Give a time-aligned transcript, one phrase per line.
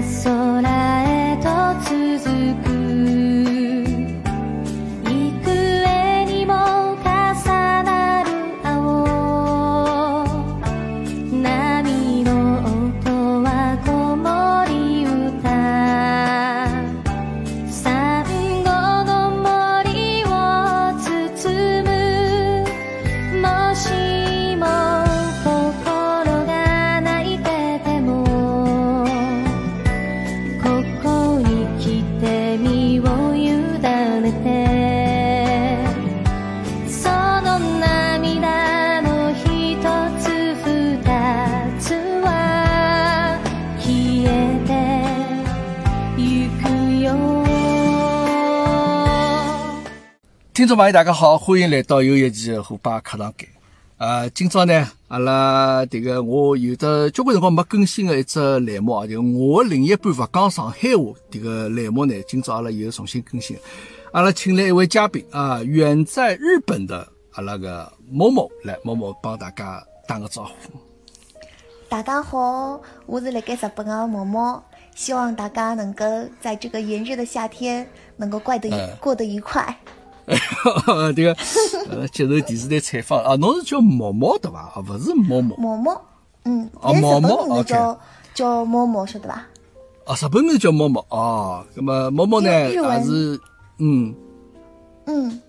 [0.00, 0.49] 空
[50.70, 53.48] 众朋友，大家好，欢迎来到又一期的虎爸课堂间。
[53.98, 63.58] 呃，今朝呢，阿拉迭个我有的交关辰光没更新的一只栏目啊，就我的另一半勿讲上海话迭个栏目呢，今朝阿拉又重新更新。
[64.12, 70.52] 阿拉请来一位嘉宾啊，远在日本的阿拉个某某来，某某帮大家打个招呼。
[71.88, 74.62] 大家好，我是辣盖日本的某某，
[74.94, 76.04] 希望大家能够
[76.40, 79.76] 在这个炎热的夏天能够过得愉、嗯过得愉快。
[80.26, 81.36] 迭个
[81.90, 84.58] 呃，接受电视台采访啊，侬是叫毛毛对伐？
[84.60, 86.00] 啊，勿是毛毛毛毛，
[86.44, 88.00] 嗯，哦但是日毛毛叫
[88.34, 89.34] 叫毛毛，晓得伐？
[90.06, 91.64] 啊，日本名叫毛毛哦。
[91.74, 93.40] 那么毛毛呢，也是
[93.78, 94.14] 嗯。
[95.06, 95.40] 嗯，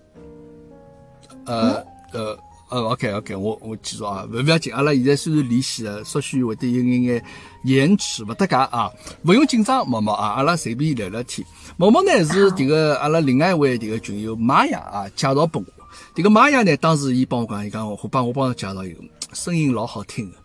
[1.44, 2.36] 呃呃
[2.72, 7.24] 呃，OK OK，我我记住啊，勿勿要紧，阿拉现在虽然联系了，稍许会得有眼眼
[7.64, 8.90] 延迟，勿搭界啊，
[9.26, 11.46] 勿用紧张，毛毛啊，阿拉随便聊聊天。
[11.76, 15.66] 毛毛呢是迭个阿拉另外一位迭个群友玛雅啊介绍拨我，
[16.14, 19.00] 迭个玛雅呢当时伊帮我讲，伊讲我帮我帮他介绍一个，
[19.34, 20.36] 声音老好听的，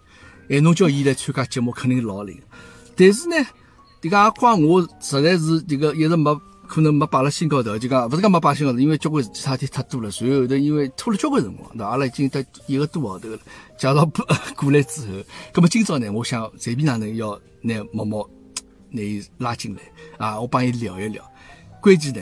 [0.49, 2.37] 哎，侬叫伊来参加节目肯定老灵。
[2.97, 3.35] 但是呢，
[4.01, 11.85] 迭个也怪我实在是迭个一直没可能没摆辣心高头，就讲勿是讲没摆心高头，因为交关其他事体太多了，随后头因为拖了交关辰光，对？
[11.85, 13.37] 阿拉已经得一个多号头了，
[13.77, 14.23] 介绍不
[14.55, 15.23] 过来之后，
[15.53, 18.29] 葛么今朝呢，我想随便哪能要拿毛毛
[18.91, 19.81] 拿伊拉进来
[20.17, 21.23] 啊，我帮伊聊一聊。
[21.81, 22.21] 关键呢，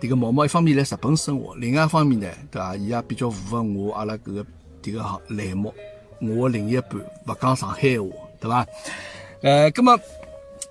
[0.00, 2.74] 迭个毛毛一方面来日本生活，另外一方面呢，对伐？
[2.76, 4.46] 伊也比较符合我阿拉搿个
[4.82, 5.72] 迭个栏目，
[6.20, 6.94] 我的另一半
[7.26, 8.08] 勿讲上海话，
[8.40, 8.66] 对伐？
[9.42, 9.98] 呃，葛么。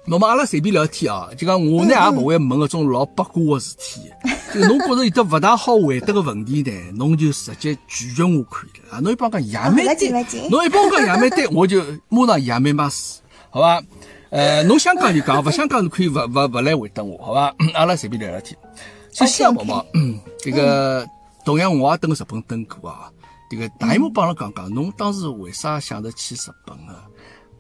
[0.06, 4.02] 那么阿拉随便聊天啊，就讲我呢也勿会问搿种老八卦个事体，
[4.54, 9.00] 就侬觉着有得勿大好回答个问题呢，侬就直接拒绝我可以了啊。
[9.00, 9.84] 侬一帮我讲亚美
[10.50, 13.82] 侬一帮讲亚美对， 我就马上亚美马死，好伐？
[14.32, 17.54] 呃，侬想讲就讲，勿想讲是可以勿勿勿来回答我，好伐？
[17.76, 18.58] 阿拉随便聊聊天。
[19.14, 21.06] 首先啊，毛 OK，OK 毛，嗯这个
[21.46, 23.12] 同样我也蹲日本蹲过啊，
[23.52, 27.06] 这个大姨妈帮阿拉讲讲，侬当时为啥想着去日本啊？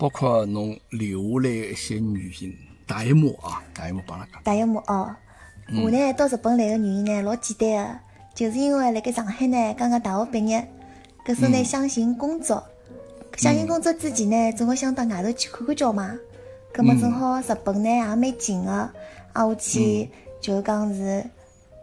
[0.01, 2.03] 包括侬留下来的一些原
[2.41, 2.57] 因，
[2.87, 4.41] 大一幕啊，大一幕帮阿拉讲。
[4.43, 5.15] 大一幕哦。
[5.67, 7.99] 嗯我呢到日本来个原因呢老简单个，
[8.33, 10.67] 就是因为辣盖上海呢刚刚大学毕业，
[11.23, 12.63] 搿时呢想寻工作，
[13.37, 16.17] 想寻工作之前呢总归想到外头去看看叫嘛。
[16.73, 18.71] 葛嗯么正好日本呢也蛮近个，
[19.33, 20.09] 啊我去
[20.41, 21.23] 就是讲是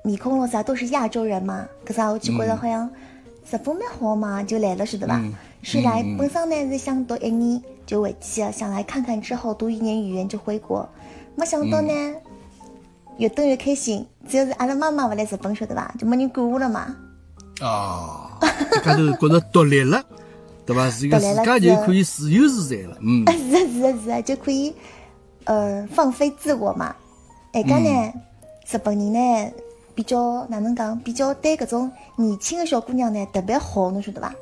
[0.02, 2.90] 面孔咯啥都是亚洲人嘛，搿啥我去觉着好像
[3.48, 5.16] 日本蛮好嘛，就来了晓得伐？
[5.20, 10.86] 嗯是来本身呢是想读一年就回去啊，想来看看之后读一年语言就回国，
[11.34, 11.90] 没想到呢。
[13.16, 15.92] 越等越开心，只要是阿拉妈妈勿来日本，晓得伐？
[15.98, 16.94] 就没人管我了嘛。
[17.60, 20.04] 啊，一家头觉着独立了，
[20.64, 20.88] 对伐？
[20.92, 24.72] 自个自家就可以自由自在了，嗯 啊，是啊是啊是啊，就可以
[25.44, 26.94] 呃放飞自我嘛。
[27.52, 28.12] 哎，家呢，
[28.70, 29.52] 日本人呢
[29.96, 34.32] 比较哪能讲，比较对搿种年轻的小姑娘呢特别好，侬晓得伐？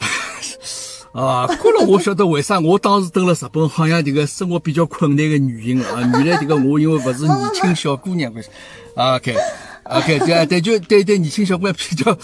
[1.12, 6.00] 啊，过了我晓得为啥我当时蹲辣日本好像这个生活比较困难的原因了啊！
[6.00, 8.50] 原来这个我因为勿是年轻小姑娘关系
[8.94, 9.34] 啊，OK
[9.84, 12.16] OK，对啊，对就对对年轻小姑娘比较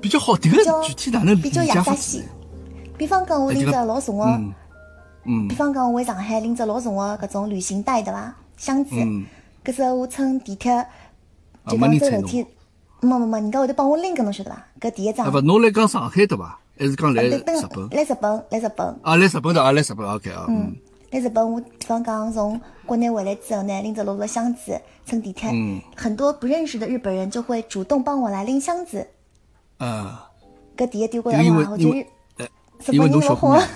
[0.00, 1.74] 比较好，这个具体哪能理比较解法？
[1.76, 2.22] 亚萨西。
[2.96, 4.54] 比方讲，我拎着老重的，嗯
[5.24, 8.34] 嗯比方讲我回上海拎着老重的搿种旅行袋对伐？
[8.56, 9.24] 箱子，嗯，
[9.64, 10.86] 搿时候我乘地铁，
[11.68, 12.46] 就讲走楼梯，
[13.00, 14.66] 没没没，人家会得帮我拎个，侬晓得伐？
[14.80, 15.30] 搿第一桩啊。
[15.30, 16.58] 不，侬来讲上海对伐？
[16.78, 17.54] 还是讲来日本？
[17.90, 19.00] 来日本，来日本。
[19.02, 20.74] 啊，来日本的啊，来日本，OK 啊，嗯
[21.10, 29.06] 来日本，我比方讲从国内回来之后呢，拎着老多箱子乘地铁，嗯很多不认识的日本人就会主动帮我来拎箱子。
[29.76, 30.30] 啊，
[30.76, 32.06] 搿第一点，我这个因为觉得哇，我觉得因为
[32.38, 32.46] 呃，
[32.86, 33.68] 日本人老好小姑娘。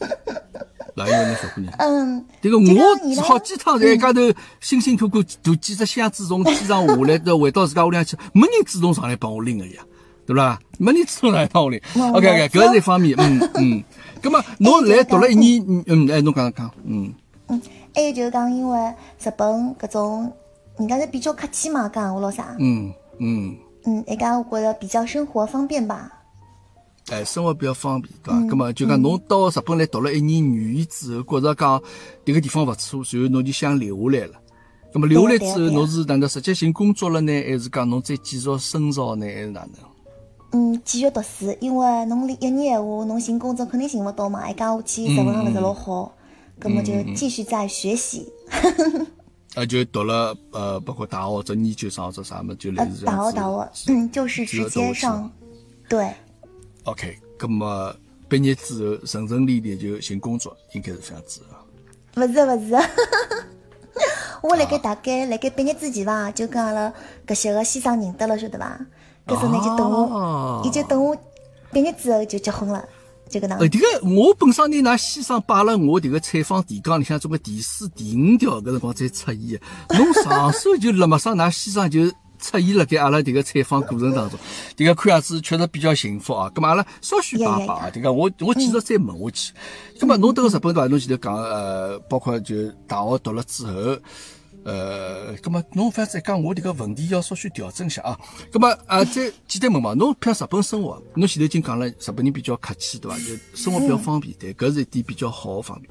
[0.96, 1.74] 哪因为侬小姑娘？
[1.78, 4.20] 嗯，这个我好几趟在一家头
[4.60, 9.82] 辛辛苦苦驮几只箱子从机场下来，到回到自家屋里向去，没人主动上来帮我拎个呀，
[10.26, 10.58] 对伐？
[10.78, 11.80] 没人主动上来帮我拎。
[11.94, 13.84] 没 OK OK，搿是一方面，嗯 嗯。
[14.22, 17.12] 葛末侬来读了一年，嗯嗯，哎，侬讲讲，嗯
[17.48, 17.60] 嗯，
[17.94, 18.78] 还有就是讲，因为
[19.22, 20.32] 日本搿种
[20.78, 23.54] 人家是比较客气嘛，讲闲话咯啥，嗯嗯，
[23.84, 26.10] 嗯，一家我觉着比较生活方便吧。
[27.10, 28.40] 哎，生活比较方便，对伐？
[28.40, 31.78] 咁么就讲侬到日本来读了一年语言之后，觉着讲
[32.24, 34.32] 迭个地方勿错，随后侬就想留下来了。
[34.90, 39.93] 咁么留下来之后，侬是哪能直接寻工作了呢，还是讲侬再继续深造呢，还是哪能？
[40.54, 46.14] 嗯，继续读书，因为侬一年闲话，侬寻工作肯定寻勿到嘛，还讲下去日文上勿是老好，
[46.60, 48.32] 葛么就继续在学习。
[49.56, 53.32] 呃，就读了呃，包括大学或者研究生或者啥么，就类呃似，这样子。
[53.32, 53.42] 大学大
[53.72, 55.28] 学，嗯，就是直接上，
[55.88, 56.08] 对
[56.84, 57.92] ，OK，咁么
[58.28, 61.58] 毕业之后顺顺利利就寻工作，应该是这样子啊。
[62.16, 62.88] 勿是勿是。
[64.40, 66.94] 我辣盖大概辣盖毕业之前伐，就跟阿拉
[67.26, 68.78] 搿些个先生认得了，晓得伐？
[69.26, 71.16] 搿时候呢就等哦我，伊就等我
[71.72, 72.84] 毕业之后就结婚了，
[73.28, 73.68] 就搿能呃，。
[73.68, 79.60] 这个我本身拿㑚先生摆了我这个采访提纲里向，总归第四、第五条搿辰光才出现的。
[79.96, 82.06] 侬上手就辣么上，㑚先生就
[82.38, 84.38] 出现了在阿拉这个采访过程当中，
[84.76, 86.50] 这个看样子确实比较幸福啊。
[86.54, 89.52] 咁么阿拉稍许摆摆啊，这个我我继续再问下去。
[89.98, 90.86] 咁么侬到日本对伐？
[90.86, 92.54] 侬前头讲呃，包括就
[92.86, 93.96] 大学读了之后。
[94.64, 98.18] 呃，咁么侬反正讲我迭个问题要稍许调整一下啊。
[98.50, 103.18] 咁么啊，再简单问嘛，侬譬如日本生活，侬前头已经讲了，日本人比较客气，对伐？
[103.18, 105.90] 就生活比较方便，对，搿是一点比较好个方面。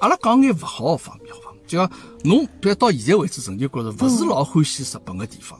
[0.00, 1.56] 阿拉讲眼勿好个方面，好伐？
[1.66, 1.90] 就讲
[2.24, 5.58] 侬比如到现在为止，曾经觉着勿是老欢喜日本个地方，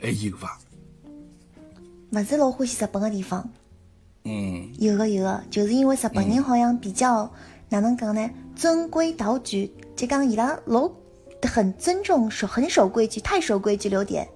[0.00, 0.58] 还有伐？
[2.10, 3.48] 勿是老欢喜日本个地方，
[4.24, 7.32] 嗯，有个有个，就是因为日本人好像比较
[7.68, 8.28] 哪能讲呢？
[8.56, 10.90] 遵规蹈矩，就讲伊拉老
[11.48, 14.28] 很尊重守很守规矩，太守规矩了有点，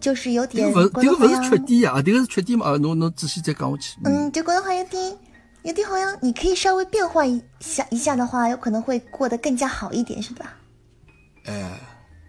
[0.00, 2.66] 就是有迭点个勿迭个勿是觉得好像缺点呀，啊，迭个是缺点嘛？
[2.66, 3.96] 啊，侬侬仔细再讲下去。
[4.04, 5.18] 嗯，嗯，就觉得好像有点
[5.62, 10.54] 有点好像你可以稍微变换一下一下的话，有可能会过得更加好一点，是吧？
[11.44, 11.80] 哎。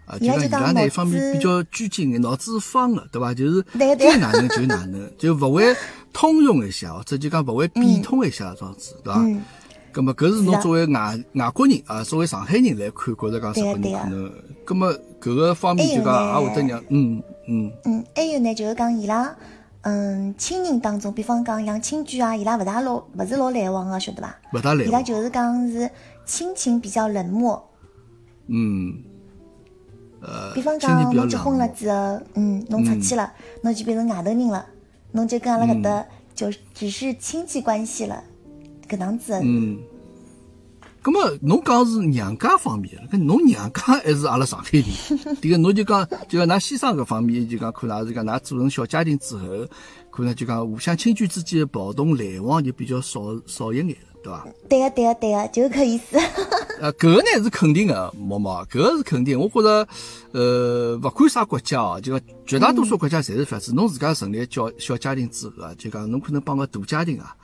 [0.05, 3.33] 啊，就讲伊伊拉就讲脑拉那一方面比较拘谨眼，脑子是方个，对伐？
[3.33, 5.73] 就是该哪能就哪能，就勿会
[6.11, 9.25] 通融一下，或者就讲勿会变通一下这样子，对伐？
[9.93, 14.31] 嗯，咁么搿是侬作为外外国人啊，作为上海人来看，觉着讲日本人可能，
[14.65, 17.71] 咁么搿个方面就讲也会得让，嗯嗯。
[17.85, 19.35] 嗯，还有呢，就是讲伊拉，
[19.81, 24.35] 嗯，亲人当中，比方讲像亲眷啊，伊拉勿大老，勿是老来往个，晓得伐？
[24.53, 25.89] 勿大来往，伊拉就是讲是
[26.25, 27.69] 亲情比较冷漠，
[28.47, 28.95] 嗯，
[30.21, 33.31] 呃，比方讲侬结婚了之后，嗯，侬出去了，
[33.61, 34.65] 侬就变成外头人了，
[35.11, 38.23] 侬就跟阿拉搿搭就只是亲戚关系了，
[38.87, 39.41] 搿能子的。
[39.43, 39.79] 嗯。
[41.03, 44.83] 咁么侬讲是娘家方面，搿侬娘家还是阿拉上海人？
[45.41, 49.47] 迭个侬就讲，就讲㑚先生搿方面，就讲可能也是讲㑚组成小家庭之后，
[50.09, 54.47] 可能就讲互相亲眷之间的跑动来往就比较少少一眼了，对伐？
[54.69, 56.17] 对个对个对个，就是搿意思。
[56.79, 59.37] 呃，搿个呢是肯定的，毛毛，搿个是肯定。
[59.37, 59.87] 我觉着，
[60.31, 63.73] 呃，勿管啥国家哦，就讲绝大多数国家侪是搿样子。
[63.73, 67.35] 侬自家成立小小家庭之后啊，就讲侬可能帮个大家庭啊，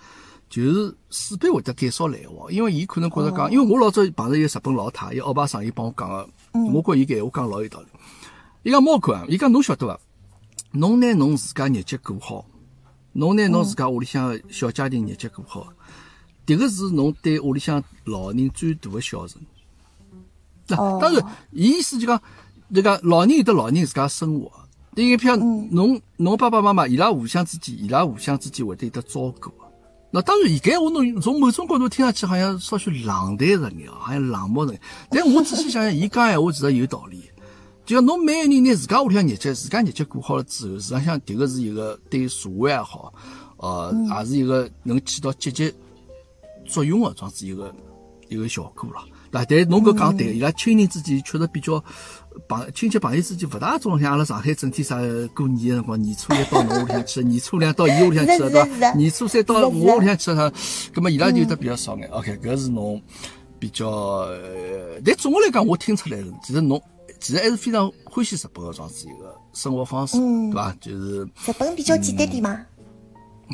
[0.50, 6.28] 就是势必会得减少来往，因为伊可能觉着讲，因为我老早碰着一个日本老太，伊奥巴桑伊帮我讲个，
[6.74, 7.88] 我觉伊搿闲话讲老有道理。
[8.64, 10.00] 伊讲猫狗啊，伊讲侬晓得伐？
[10.72, 12.46] 侬拿侬自家日脚过好，
[13.14, 15.74] 侬拿侬自家屋里向个小家庭日脚过好。
[16.46, 19.44] 迭个是侬对屋里向老人最大个孝顺。
[20.68, 22.20] 那、哦当然，伊意思就讲，
[22.74, 24.52] 就讲老人有得老人自家生活，
[24.96, 29.69] 因为譬如侬侬爸爸妈妈伊拉互相之间，伊拉互相之间会得有得照顾的。
[30.12, 34.82] 那当然，伊搿我侬从某种角度听上去好像稍许冷淡着眼，好像冷漠着眼。
[35.10, 37.24] 但我仔细想想，伊讲闲话其实有道理。
[37.86, 43.14] 就像侬每个人拿自家屋里向日脚，自家日脚过好了之后，实际上迭个是一个对社会也好，
[43.58, 45.74] 呃，也是一个能起到积极
[46.66, 47.74] 作用的这样子一个
[48.30, 49.04] 一个效果了。
[49.32, 51.84] 那但侬搿讲对，伊拉亲人之间确实比较
[52.48, 54.98] 朋亲戚朋友之间勿大种像阿拉上海整天啥
[55.36, 58.94] 过年个辰光，年初一到侬屋里向去，年初两到伊屋里向去了，对伐？
[58.94, 60.52] 年初三到我屋里向去了，
[60.94, 62.10] 葛么伊拉就有得比较少眼。
[62.10, 63.02] OK，搿是侬
[63.60, 66.82] 比较，呃但总的来讲，我听出来了，其实侬
[67.20, 70.76] 其实还是非常欢喜日本个这样子一个生活方式，嗯对伐？
[70.80, 71.24] 就是。
[71.24, 72.66] 日本比较简单点嘛。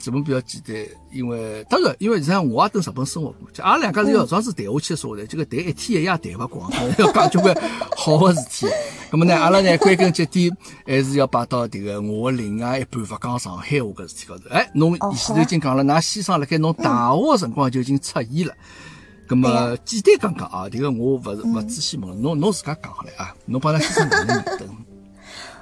[0.03, 0.75] 日本比较简单，
[1.11, 7.55] 因为当然，因为实际上我也等日本生活过，就阿拉两家是要这样子谈下去的说的，这个谈一天一夜谈勿光， 要讲交关
[7.95, 8.73] 好的事体。
[9.11, 10.51] 那么呢，阿拉呢归根结底
[10.85, 14.49] 还是要摆到迭个我的另外一半勿讲上海话搿事体高头。
[14.49, 18.53] 哎，侬哦前头已经讲了，㑚先生辣盖侬大学的辰光就已经出现了。
[19.27, 24.94] 咁么简单讲讲啊，迭个我勿是勿仔细问，侬侬自家讲好来啊，侬帮㑚先生哪能认得？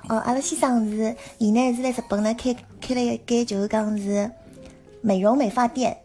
[0.10, 4.30] 哦，阿拉先生是，伊呢是在日本呢开开了一间就是讲是
[5.02, 5.98] 美容美发店，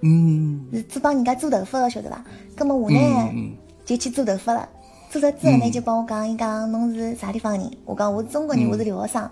[0.00, 2.24] 嗯是做帮人家做头发的，晓得伐？
[2.56, 2.98] 葛么我呢、
[3.34, 3.52] 嗯
[3.84, 4.68] 就去做头发了。
[5.10, 7.70] 做出之后呢，就帮我讲，伊讲侬是啥地方人？
[7.84, 9.30] 我讲我是中国人，我是留学生。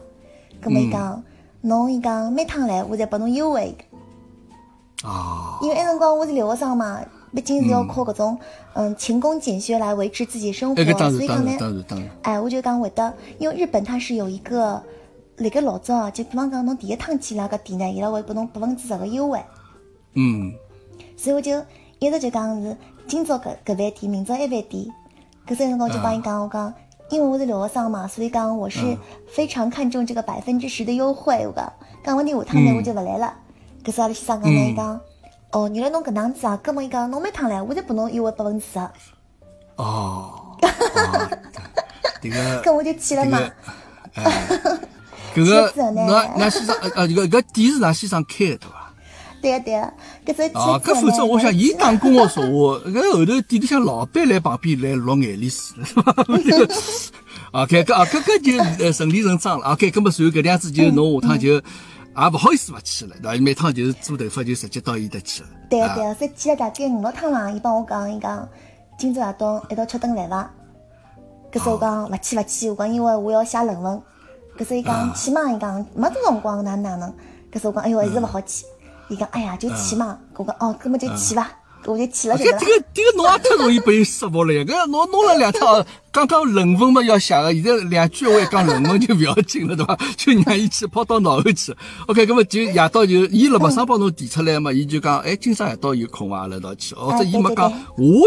[0.60, 1.22] 葛么伊讲，
[1.62, 3.72] 侬伊讲每趟来我再拨侬优惠一
[5.02, 7.00] 个，啊，因为那辰光我是留学生嘛，
[7.34, 8.38] 毕竟是要靠搿种
[8.74, 10.76] 嗯勤工俭学来维持自己生活，
[11.10, 11.50] 所以讲呢
[12.22, 14.82] 哎，我就讲会得，因为日本它是有一个，
[15.38, 19.42] 辣盖老早啊，就比方讲侬第一趟去伊拉搿店呢，伊拉会拨侬百分之十个优惠，
[20.14, 20.52] 嗯。
[21.16, 21.60] 所以我就
[21.98, 22.76] 一直就讲是
[23.08, 24.86] 今朝搿搿饭店，明朝埃饭店。
[25.46, 26.72] 搿所以辰光我就帮伊讲，我讲，
[27.10, 31.46] 因为我是留学生嘛，所以讲我是非常看重这个百分之十的优惠。
[31.46, 31.72] 我讲，
[32.04, 33.34] 讲问题下趟呢我就勿来了。
[33.84, 35.00] 搿时阿拉先生讲呢，伊讲，
[35.54, 38.78] 哦，原来侬搿能样子啊，葛末伊讲侬每趟来，我就拨侬优惠百分之十。
[39.76, 41.30] 哦，啊
[42.20, 43.38] 这个 搿我就去了嘛。
[45.32, 48.92] 搿个 那那先生呃呃，搿搿店是㑚先生开的对伐？
[49.40, 49.80] 对个对
[50.26, 52.50] 个，搿时候啊，搿否则我想，伊打工个说话，
[52.90, 56.14] 搿后头店里向老板来旁边来落眼泪水了，是吧？
[57.52, 58.42] 啊，搿搿啊搿搿
[58.78, 59.72] 就呃顺理成章了。
[59.72, 61.60] OK，搿么随后搿样子就侬下趟就
[62.16, 63.42] 也勿好意思勿去了，对伐？
[63.42, 65.48] 每趟就是做头发就直接到伊搭去了。
[65.48, 68.48] 啊对个对个，所以去了大概五六趟了，伊帮我讲，伊讲
[68.98, 70.50] 今朝夜到一道吃顿饭伐？
[71.52, 74.00] 搿时候我讲勿去勿去，我讲因为我要写论文。
[74.56, 77.14] 搿时候伊讲去嘛，伊讲没多辰光，哪能哪能？
[77.52, 78.64] 搿时候我讲哎哟还是勿好去。
[79.08, 81.46] 伊讲哎呀就去嘛，我讲哦，搿么就去伐，搿
[81.86, 82.66] 我就去了，这个这？
[82.66, 84.62] 个这个侬也太容易被人说服了呀！
[84.62, 89.98] 搿侬弄了两趟，刚刚论文嘛要写个，现在两句话讲论文就勿要紧了，对伐？
[90.16, 91.74] 就让伊去跑到脑后去。
[92.06, 96.40] OK，搿么就夜到就伊辣马上帮侬提出来嘛，伊就讲，哎，今朝夜到有空伐？
[96.40, 96.94] 阿拉一道去。
[96.94, 97.76] 或者伊没讲下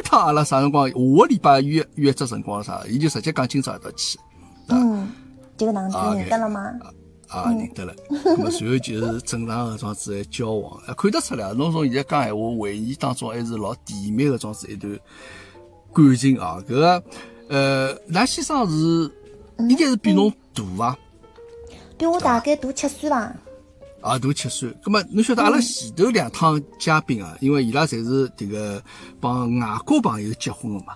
[0.03, 4.19] 趟阿拉啥辰光，下个礼拜约约只辰光啥，伊就直接讲今朝夜到去。
[4.69, 5.09] 嗯，
[5.57, 6.61] 就搿能样子啊认得了吗？
[6.61, 6.91] 啊，
[7.29, 7.93] 认得了。
[8.23, 14.97] 那么随后就是正常个状子来交往，啊，看得出来，侬从现在讲闲话回忆当中还是老甜蜜个状子一段
[15.93, 16.57] 感情啊。
[16.67, 17.03] 搿个
[17.49, 19.11] 呃，㑚先生是
[19.59, 20.97] 应该是比侬大伐？
[21.97, 23.17] 比我大概大七岁伐？
[24.01, 24.69] 啊，大七岁。
[24.83, 28.81] 咁么侬晓得阿拉前头两趟嘉宾啊，因为伊拉侪是迭个
[29.19, 30.93] 帮外国朋友结婚的嘛，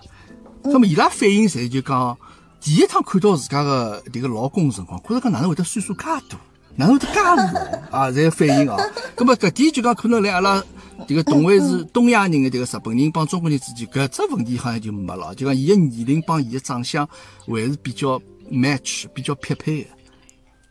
[0.62, 2.16] 咁么伊拉反应侪就讲，
[2.62, 6.38] 第一趟看到自家个迭个老公个辰光，觉着讲哪能会得岁数介大，
[6.76, 7.34] 哪能会得介老
[7.90, 8.08] 啊？
[8.10, 8.76] 侪反应啊。
[9.16, 10.62] 咁么搿点就讲可能来阿拉
[11.08, 15.34] 迭个同为是东亚人个迭个日本人帮中国人之间，搿只问题好像就没了。
[15.34, 17.04] 就讲伊个年龄帮伊个长相
[17.46, 19.90] 还是比较 match，比较匹配个。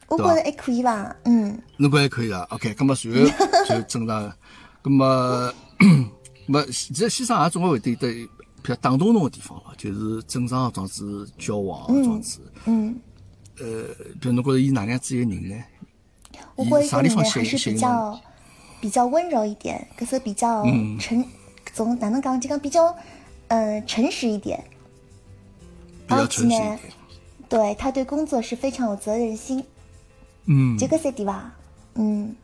[0.08, 1.16] 我觉着还可以伐？
[1.26, 3.30] 嗯，侬觉还可以啊？OK，咁么随后
[3.68, 4.34] 就正常个，
[4.84, 6.08] 咁么，咁
[6.48, 8.30] 么其实先生也总归会得有得
[8.62, 9.74] 比较打动侬个地方伐？
[9.78, 13.00] 就是正常个状子交往个状子，嗯，
[13.60, 13.86] 呃，
[14.20, 15.64] 比如侬觉着伊哪能样子一个人呢？
[16.56, 17.72] 我觉着啥地方这个人还是？
[17.72, 18.22] 比较
[18.82, 21.26] 比较温柔一点，搿是比较嗯诚，
[21.74, 22.96] 总哪能讲就讲比较
[23.48, 24.64] 呃诚实一点。
[26.08, 26.80] 比较而且呢诚实一点。
[27.50, 29.64] 对他对工作是非常有责任心，
[30.46, 31.54] 嗯，就搿三点伐？
[31.96, 32.36] 嗯，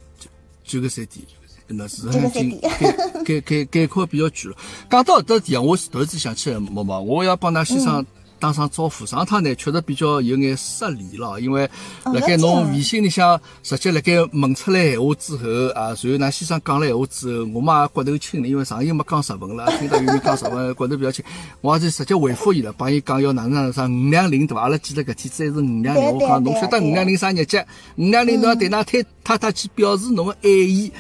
[0.64, 1.26] 就搿三点，
[1.70, 4.58] 那是就搿三概概概概括比较全了。
[4.90, 8.06] 讲到搿搭地方，我突然之想起来，毛毛，我要帮㑚先生
[8.40, 9.06] 打声招呼。
[9.06, 11.66] 上趟呢，确实比较有眼失礼了，因为
[12.04, 21.26] 哦辣盖侬微信里向直接辣盖问出来闲话之后啊，然后㑚先生讲了闲话之后，我嘛也骨头轻了，因为上一没讲日文了，听到有人讲日文，骨头比较轻，
[21.62, 24.62] 我也是直接回复伊了，帮伊讲要哪能哪能啥五两零对伐？
[24.62, 27.66] 阿拉记得搿天子还是五两零，我讲侬晓得五两零啥日节？
[27.98, 30.92] 五两零侬要对㑚太太太去表示侬个爱意。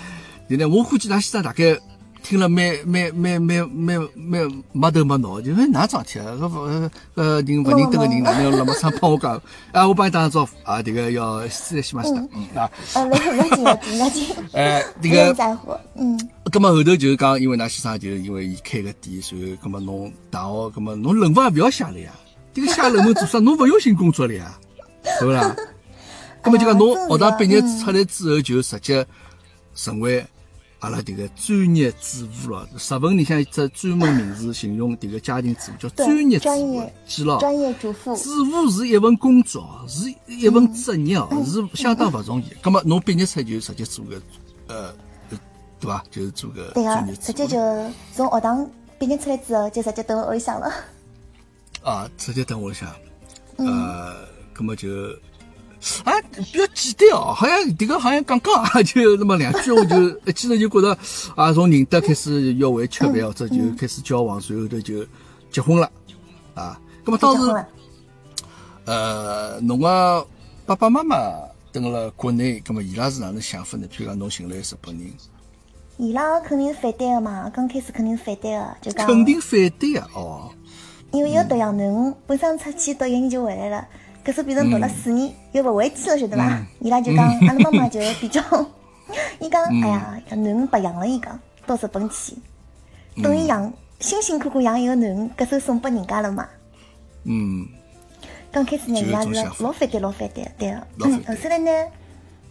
[0.48, 1.78] 现在我估计㑚先生大概
[2.22, 6.32] 听了蛮蛮蛮蛮蛮蛮没头没脑，就哎哪桩事体啊？
[6.40, 9.42] 搿勿呃呃人勿认得个人哪能那么上帮我讲？
[9.72, 12.28] 啊，我帮你打声招呼啊，迭个要失礼しました。
[12.32, 15.76] 嗯啊，呃，没没紧没紧没紧，哎，不迭个，用在乎。
[15.96, 22.12] 嗯，葛么后头就是讲，因为㑚先生就是因为伊开个店，然后葛么侬大学，葛么侬论文也勿要写了呀，
[22.54, 23.40] 迭个写论文做啥？
[23.40, 24.56] 侬勿用心工作了呀，
[25.18, 25.56] 对勿啦？
[26.40, 29.04] 葛么就讲侬学堂毕业出来之后，就直接
[29.74, 30.24] 成为
[30.79, 32.67] 阿拉迭个专业主妇咯。
[32.73, 37.39] 日文里向一只专门名词形容迭个家庭主妇叫专业主妇专业，记牢。
[37.39, 38.15] 专业主妇。
[38.17, 42.45] 主妇是一份工作，是一份职业哦，是相当勿容易。
[42.61, 44.21] 葛么侬毕业出来就直接做个
[44.67, 44.93] 呃，
[45.31, 45.39] 呃
[45.79, 46.03] 对伐？
[46.11, 47.57] 就是做个对专业，个直接就
[48.13, 48.69] 从学堂
[48.99, 50.71] 毕业出来之后，就直接蹲屋里向了。
[51.83, 52.95] 啊，直接等我一下，
[53.57, 54.15] 嗯呃，
[54.53, 54.87] 葛么就。
[56.03, 56.13] 啊，
[56.51, 60.97] 比较简单哦，好像迭个好像刚刚啊， 就那么两句，我就 一记头就觉得
[61.35, 65.05] 啊，从认得开始约会吃饭，或者就开始交往，随后头就
[65.51, 65.91] 结婚了
[66.53, 66.79] 啊。
[67.05, 67.65] 那么当时。
[68.85, 70.25] 呃，侬个
[70.65, 71.17] 爸爸妈妈
[71.73, 73.85] 蹲辣国内，那么伊拉是哪能想法呢？
[73.91, 75.11] 譬如讲侬寻了一个日本人，
[75.97, 80.07] 伊拉肯定是反对的嘛，刚开始肯定是反对的，就讲肯定反对啊！
[80.15, 80.49] 哦，
[81.11, 83.85] 因为有读样囡恩本身出去读一年就回来了，
[84.27, 86.61] 搿时变成读了四年，又勿回去了，晓得伐？
[86.81, 88.41] 伊拉就讲，阿拉妈妈就比较，
[89.39, 92.35] 伊讲，哎呀，囡恩白养了，伊讲到日本去，
[93.23, 96.45] 等于养辛辛苦苦养一个囡恩，搿首送拨人家了嘛。
[97.23, 97.65] 嗯，
[98.51, 100.87] 刚开始呢，伊拉是老反对，老反对，对个。
[101.05, 101.71] 嗯，后头来呢，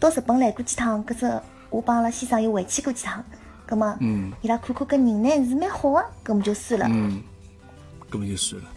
[0.00, 3.22] 到日本来过几趟，搿只我帮阿拉先生又回去过几趟，
[3.66, 3.94] 葛末，
[4.40, 6.86] 伊拉看看搿人呢是蛮好个，葛末就算了。
[6.88, 7.22] 嗯，
[8.10, 8.68] 搿么就算了。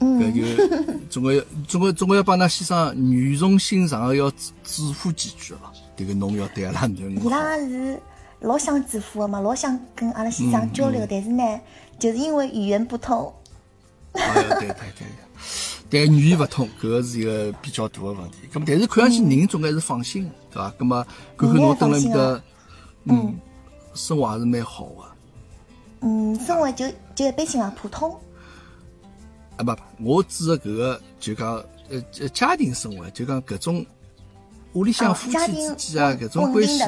[0.00, 5.60] 搿就总归总归总归要帮㑚先生语重心长个要嘱嘱咐几句了。
[5.96, 8.00] 迭个侬要对阿拉囡恩伊拉是
[8.40, 11.60] 老想嘱咐个嘛，老想跟阿拉先生交流，但是呢，
[11.98, 13.30] 就是因为语言不通。
[14.12, 15.06] 哎，对对对，
[15.90, 18.38] 但语言勿通，搿个是一个比较大个问题。
[18.50, 20.72] 咁么，但是看上去人总归是放心个，对伐？
[20.78, 22.42] 咁么，看看侬蹲辣面搭，
[23.04, 23.38] 嗯，
[23.92, 25.04] 生活还是蛮好个。
[26.00, 28.18] 嗯，生活就就一般性啊，普通。
[29.60, 31.54] 啊不，我指的搿个就讲
[31.90, 33.84] 呃呃家庭生活，就讲搿种
[34.72, 35.36] 屋里向夫妻
[35.76, 36.82] 之间啊搿种关系，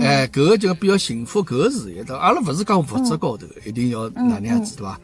[0.00, 2.16] 哎，搿个就比较幸福，搿个是一个。
[2.18, 5.00] 阿拉勿是讲物质高头一定要哪能样子，对伐？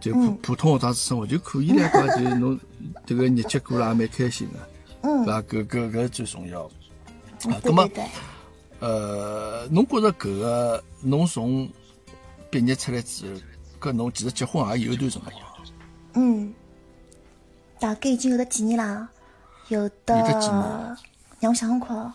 [0.00, 2.58] 就普普通学堂生活就可以了，讲就侬
[3.06, 4.68] 迭个日脚过了也蛮开心的，
[5.02, 5.42] 嗯，对伐？
[5.42, 6.62] 搿搿搿最重要。
[7.50, 7.88] 啊，葛么，
[8.78, 11.68] 呃，侬觉着搿个侬从
[12.50, 13.40] 毕业出来之后，
[13.80, 15.34] 搿侬其实结婚也有一段辰光。
[16.14, 16.52] 嗯，
[17.78, 19.08] 大概已经有得几年啦，
[19.68, 20.96] 有的，
[21.38, 22.12] 让我想想看，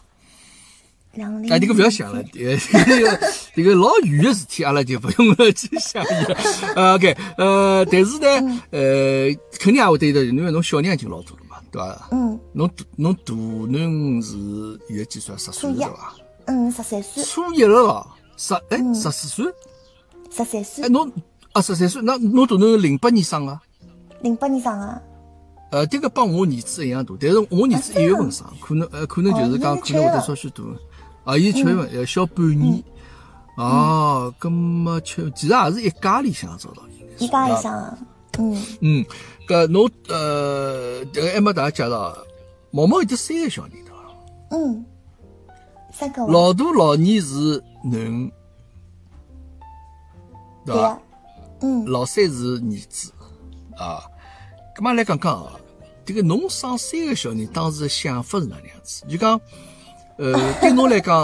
[1.14, 1.52] 两零。
[1.52, 3.20] 哎，你个不要想了，这个
[3.56, 6.38] 这个老远的事体，阿拉就不用去想了。
[6.75, 12.10] 呃，OK，呃，但是呢，呃，肯定也会对的，因为侬小人已经老多了嘛，对伐？
[12.12, 12.40] 嗯。
[12.54, 15.36] 侬大侬大囡是现在几岁？
[15.38, 16.16] 十岁对伐？
[16.46, 17.24] 嗯，十三岁。
[17.24, 19.46] 初一了咯，十哎十四岁。
[20.30, 20.84] 十三岁。
[20.84, 21.12] 哎，侬
[21.54, 23.60] 啊十三岁，那侬大囡零八年生个？
[24.22, 25.01] 零八年生啊，
[25.72, 30.64] 呃，这个帮我儿子一样大，但是我儿子一月份生，可能呃，可能就是讲可能会得稍许大，
[31.25, 32.84] 啊，伊七月份要小半年，
[33.58, 36.84] 哦，咁么七，其实也是一家里向找到
[37.18, 37.98] 一家里向，
[38.38, 38.64] 嗯。
[38.82, 39.06] 嗯，
[39.48, 42.18] 搿侬呃，这个还没大家介绍，
[42.72, 43.96] 毛毛有得三个小人对伐？
[44.51, 44.86] 嗯，
[45.94, 46.25] 三个。
[46.28, 48.32] 老大老二是囡，
[50.66, 51.00] 对伐？
[51.62, 53.12] 嗯，老三是儿子，
[53.77, 54.03] 啊。
[54.75, 55.53] 咁么来讲讲啊，
[56.03, 59.05] 这个侬生三个小人当时的想法是哪能样子？
[59.07, 59.40] 就讲，
[60.18, 61.16] 呃，对侬来讲，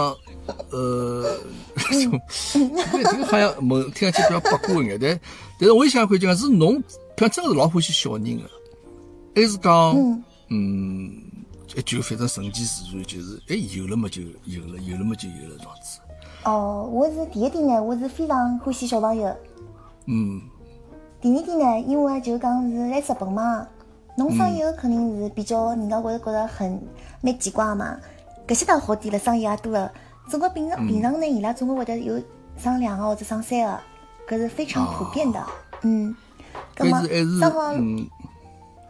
[0.70, 1.38] 呃，
[1.92, 5.20] 这个好像问听上去比较八卦一眼，但
[5.58, 6.82] 但是我也想看，就讲是侬，
[7.16, 8.50] 像真是老欢喜小人的，
[9.36, 9.94] 还是讲，
[10.48, 11.12] 嗯，
[11.84, 16.00] 就反正顺其自然，就是哎有了么就有了，有了么就有了这样子。
[16.44, 19.36] 哦，我是第一点呢，我是非常欢喜小朋友。
[20.06, 20.40] 嗯。
[21.22, 23.64] 第二点呢，因为就讲是来日本嘛，
[24.16, 26.82] 侬生以后肯定是比较人家会觉得很
[27.20, 27.96] 蛮奇怪嘛。
[28.44, 29.92] 搿些倒好点了，生意也多了。
[30.28, 32.20] 总归平常平常呢，伊拉总归会得有
[32.56, 33.80] 生两个或者生三个，
[34.28, 35.40] 搿是非常普遍的。
[35.82, 36.12] 嗯，
[36.74, 37.72] 葛么生好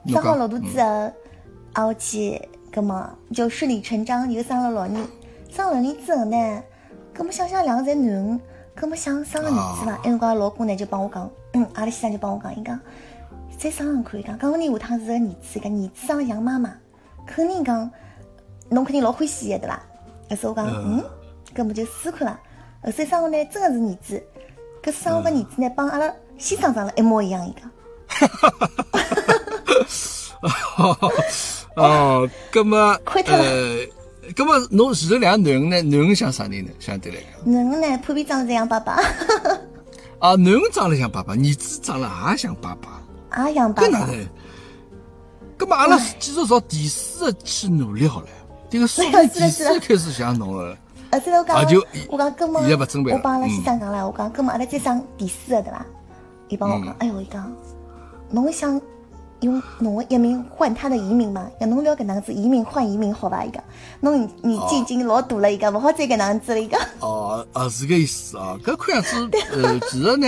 [0.07, 1.13] 生好老大之后，
[1.75, 5.07] 挨下去，葛么就顺理成章又生了老二。
[5.51, 6.63] 生老二之后呢，
[7.13, 8.41] 葛么想想两个侪囡，
[8.75, 9.93] 葛么想生个儿子伐？
[9.97, 11.31] 埃辰光老公呢就帮我讲。
[11.55, 12.81] 嗯，阿拉先生就帮我讲，伊讲
[13.59, 16.75] 再商量看，伊讲，讲勿定下趟是个儿子，个儿子长得像妈妈，
[17.27, 17.91] 肯定讲
[18.69, 19.81] 侬肯定老欢喜伊个，对伐？
[20.31, 21.05] 后首我讲，嗯，
[21.55, 22.41] 搿么就试看了。
[22.83, 24.23] 后三生下呢，真个是儿子，
[24.83, 27.71] 搿生个儿子呢，帮阿拉先生长得一模一样，伊 讲。
[31.77, 33.79] 哦，搿么，呃，
[34.35, 35.77] 搿么侬前头两个囡恩呢？
[35.97, 36.71] 囡恩像啥人呢？
[36.81, 38.99] 相对来讲，囡恩呢，普遍长得像爸爸。
[40.23, 43.89] 啊，囡恩长得像爸爸，儿子长得也像爸爸，也像爸爸。
[43.89, 44.29] 搿哪能？
[45.59, 48.29] 搿么阿拉继续朝第四去努力好了。
[48.71, 50.79] 这个所以第四开始像侬了。
[51.11, 51.57] 呃，这我讲，
[52.09, 55.85] 我讲，搿么我帮阿拉先生讲了，我讲，搿么阿拉再上第四个对伐？
[56.47, 57.53] 伊帮我讲，哎哟，伊讲，
[58.31, 58.81] 侬想
[59.43, 61.49] 用侬个一名换他的移民嘛？
[61.61, 63.45] 要侬要搿能样子移民换移民好伐？
[63.45, 63.63] 伊讲，
[64.01, 66.81] 侬年纪已经老大了，伊讲勿好再搿能样子了，伊讲。
[67.01, 68.57] 哦，啊，是个意思啊。
[68.65, 70.27] 搿看样子，呃，其实呢，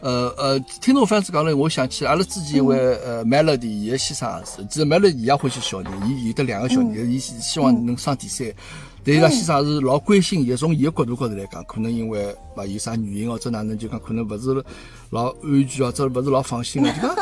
[0.00, 8.46] 呃呃，听侬番子讲了，我想起阿拉之前一位呃 Melody 伊个先生其实 Melody 伊也欢喜小人，伊有得两个小人，伊希望能生第三。
[9.04, 14.64] 但伊拉先生是老关心伊，从伊个角度高头来讲，可能因为勿有啥原因或者哪能，就讲可能勿是
[15.10, 17.16] 老安全或者勿是老放心个，就讲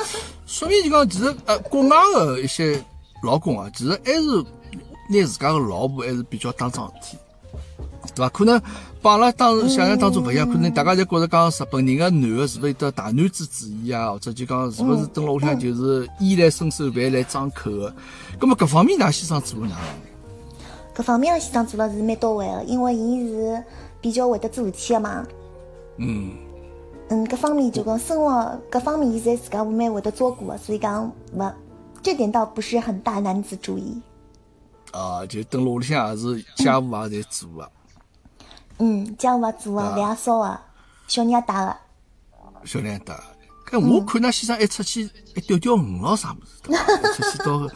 [0.50, 2.82] 说明就讲其实呃国外的一些
[3.22, 4.20] 老公啊，其实还是
[5.08, 7.16] 拿自家个老婆还是比较当桩事体，
[8.16, 8.28] 对伐？
[8.30, 8.60] 可能
[9.00, 17.94] 帮阿拉当时想象当中勿一样，可能大家侪觉着讲日本人个男个是勿是有得大男子主义啊，或者就讲是勿是蹲辣屋里向就是衣来伸手饭来张口个。
[18.36, 20.96] 葛么搿方面㑚先生做了哪能？
[20.96, 23.62] 搿方面先生做了是蛮到位个，因为伊是
[24.00, 25.24] 比较会得做事体个嘛。
[25.98, 26.32] 嗯，
[27.10, 31.52] 嗯，各方面就讲生活各方面，伊侪自家蛮会得照顾个，所以讲勿
[32.02, 34.00] 这点倒不是很大男子主义。
[34.92, 37.70] 啊，就蹲辣屋里向也是家务也侪做个。
[38.78, 40.60] 嗯，家务也做个，啊饭也烧个，
[41.08, 41.76] 小人也带个。
[42.64, 43.18] 小两搭。
[43.70, 47.12] 搿我看㑚先生一出去一钓钓鱼咯啥物事？
[47.14, 47.68] 出去到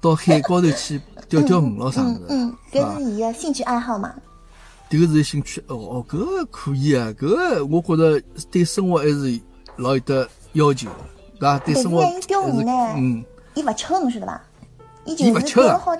[0.00, 2.26] 到海高头去钓钓鱼咯啥物事。
[2.30, 4.14] 嗯，搿是伊个兴趣爱好嘛。
[4.90, 8.20] 迭个是兴趣哦哦，搿个可以啊，搿个我觉着
[8.50, 9.40] 对生活还是
[9.76, 10.96] 老有得要求的，
[11.38, 11.58] 对伐？
[11.58, 12.26] 对生活还是
[12.96, 13.24] 嗯，
[13.54, 14.40] 伊勿吃个，侬晓得伐？
[15.04, 15.92] 伊伊就是勿吃的钓了好，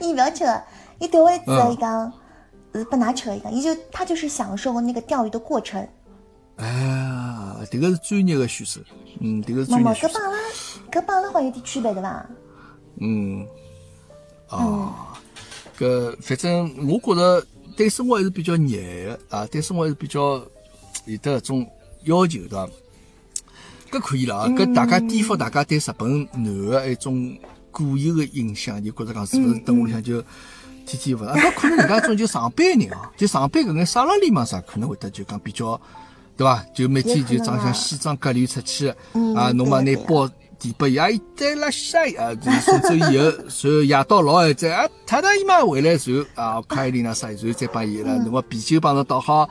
[0.00, 0.62] 伊勿要吃个，
[0.98, 2.12] 伊钓回来之后，嗯伊讲
[2.74, 5.86] 是拨㑚吃个，伊讲，伊就他就是享受那个钓鱼的过程。
[6.56, 8.80] 哎呀，迭个是专业的选手，
[9.20, 10.38] 嗯，迭个是专业选手搿帮，阿拉
[10.90, 12.26] 搿帮阿拉好像有点区别对伐？
[13.00, 13.46] 嗯，
[14.48, 15.18] 啊，
[15.78, 20.20] 搿反正我觉着对生活还是比较热的啊，对生活还是比较
[21.04, 21.66] 有得搿种
[22.04, 22.68] 要求的。
[23.90, 27.36] 搿可以了啊，搿大家颠覆大家对日本男的一种
[27.70, 30.20] 固有的印象，就觉着讲是勿是蹲屋里向就
[30.84, 31.34] 天天勿啊？
[31.36, 35.80] 搿可能人家种就上班人啊， 就上班搿眼沙拉里嘛啥，可能会得就讲比较，
[36.36, 36.64] 对伐？
[36.74, 38.88] 就每天就装像西装革履出去
[39.36, 49.48] 啊，侬嘛拿对包递拨伊，啊，伊带拉下啊，就送走以后，然后夜到老晚再啊，太太姨妈回来，然后啊，开一点那啥，然后再帮伊了，侬么啤酒帮侬倒好，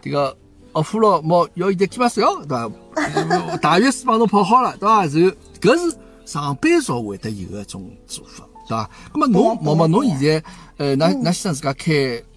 [0.00, 0.36] 这个。
[0.74, 3.56] 哦，呼了，么要伊的鸡巴水对伐？
[3.58, 5.04] 大浴水帮侬泡好了，对伐？
[5.04, 8.90] 然后搿是上班族会得有个种做法，对伐？
[9.12, 10.42] 那么侬，毛毛侬现在，
[10.78, 11.92] 呃，㑚㑚先生自家开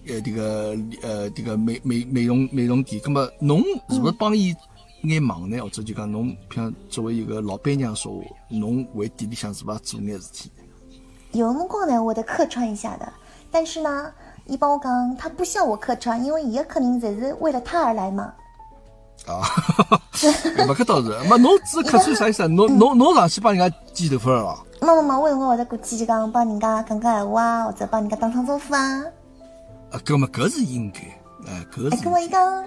[0.05, 4.53] 呃这个呃这个美美美容美容店，那么侬是勿是帮伊
[5.05, 5.59] 眼忙呢？
[5.59, 10.51] 或者就讲侬像作为一个老板娘说话，侬会店里向是勿是做眼事体？
[11.31, 13.13] 有辰光呢，我得客串一下的，
[13.51, 14.11] 但是呢，
[14.45, 18.33] 伊帮我讲，他不需要我客串，因为伊个客人侪是为了他而来嘛。
[19.25, 19.41] 啊，
[20.67, 22.47] 勿搿倒是，么侬只客串啥意思？
[22.47, 24.65] 侬侬侬上去帮人家剪头发了咯？
[24.81, 29.03] 没没没，我有辰光会得过去就讲帮人家讲讲闲话啊，或者帮人家打声招呼啊。
[29.91, 30.99] 啊，搿么搿是应该，
[31.49, 32.63] 哎，搿哎，是跟我伊讲，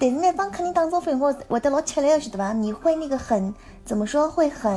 [0.00, 2.54] 但是呢，帮客人打招呼，我会得老吃力的，晓得伐？
[2.54, 4.26] 你会那个很怎么说？
[4.30, 4.72] 会很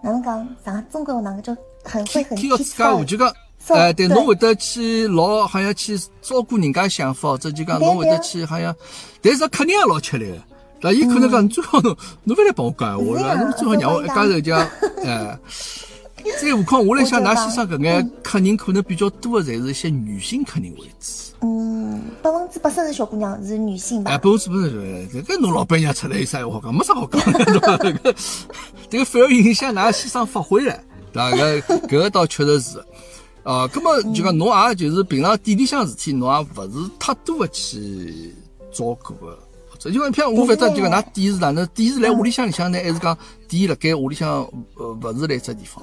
[0.00, 0.48] 哪能讲？
[0.64, 3.34] 啥中国哪个就很会很天要体自家话，就讲，
[3.66, 8.72] 是哎，对，侬会得去老好像去照顾人家想法，或者就讲侬会得去好像，
[9.20, 10.38] 但是客人也老吃力个，
[10.80, 10.92] 对伐？
[10.92, 13.22] 伊可能讲，最好侬侬勿来帮我讲闲话，对伐？
[13.22, 14.68] 是呀侬最好让我一家头讲，
[15.04, 15.38] 哎。
[16.40, 21.34] 再何况我来想，㑚先生搿眼客人可能比较多的，侪是一些女性客人为主。
[21.42, 24.18] 嗯，百分之八十的小姑娘是女性吧哎，？
[24.18, 26.74] 不是不是，这个侬老板娘出来有啥好讲？
[26.74, 27.76] 没啥好讲的，对伐？
[27.78, 28.14] 这个
[28.90, 30.78] 这个反而影响㑚先生发挥了，
[31.12, 31.30] 对伐？
[31.36, 32.78] 搿搿个倒确实是。
[33.42, 38.34] 啊，葛么就讲侬也就是平常店里向事体，侬也勿是太多的去
[38.70, 39.38] 照顾个。
[39.78, 41.66] 这就讲，譬如我反正就讲，㑚店是哪能？
[41.68, 43.16] 店是来屋里向里向呢，还是讲
[43.48, 45.82] 店辣盖屋里向呃勿是辣一只地方？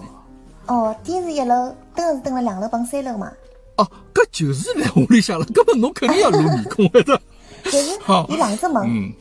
[0.67, 3.31] 哦，店是一楼，灯是灯了两楼帮三楼嘛。
[3.77, 5.45] 哦，搿就是来屋里向了。
[5.53, 7.19] 葛么侬肯定要露面孔的， 对
[7.63, 9.13] 但是好有两只门，嗯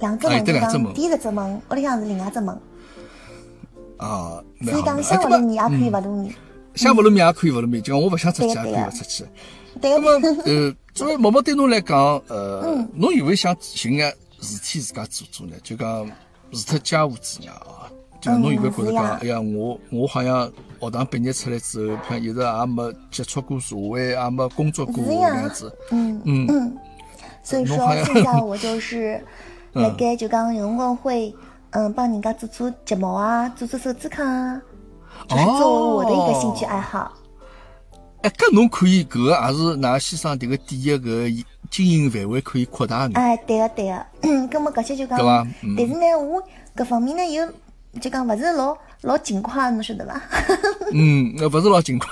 [0.00, 2.58] 两只哎门就讲第一只门，屋里向是另外一只门，
[3.96, 4.84] 啊，蛮所以。
[4.84, 6.34] 讲想勿露面也可以勿露面。
[6.74, 9.24] 想勿露面也可以勿露面，就讲我勿想出去也可以勿出去。
[9.80, 10.10] 对那么，
[10.44, 15.54] 呃，作为毛毛对侬来讲，呃，侬有没有想寻眼事体自家做做呢？
[15.62, 16.06] 就讲
[16.52, 17.90] 除脱家务之外啊，
[18.26, 25.72] 就侬有没有觉得讲，哎呀，我我好像学堂毕业出来之后，像一直也没接触过社会，也没工作过这样子。
[25.90, 26.46] 嗯嗯。
[26.48, 26.76] 嗯，
[27.42, 29.22] 所以说现在 我就是
[29.72, 31.34] 辣盖就讲有辰光会
[31.70, 34.60] 嗯帮人家做做睫毛啊，做做手指康啊，
[35.28, 37.12] 就是作为我的一个兴趣爱好。
[38.22, 43.12] 哎，搿侬可以，搿个也是㑚先生迭个店一搿个经营范围可以扩大眼。
[43.12, 44.06] 哎，对个对个，
[44.50, 46.42] 葛么搿些就讲对伐嗯，但是呢，我
[46.74, 47.46] 搿方面呢又
[48.00, 50.20] 就讲勿是老老勤快，侬晓得伐？
[50.92, 52.08] 嗯，那勿是老勤快。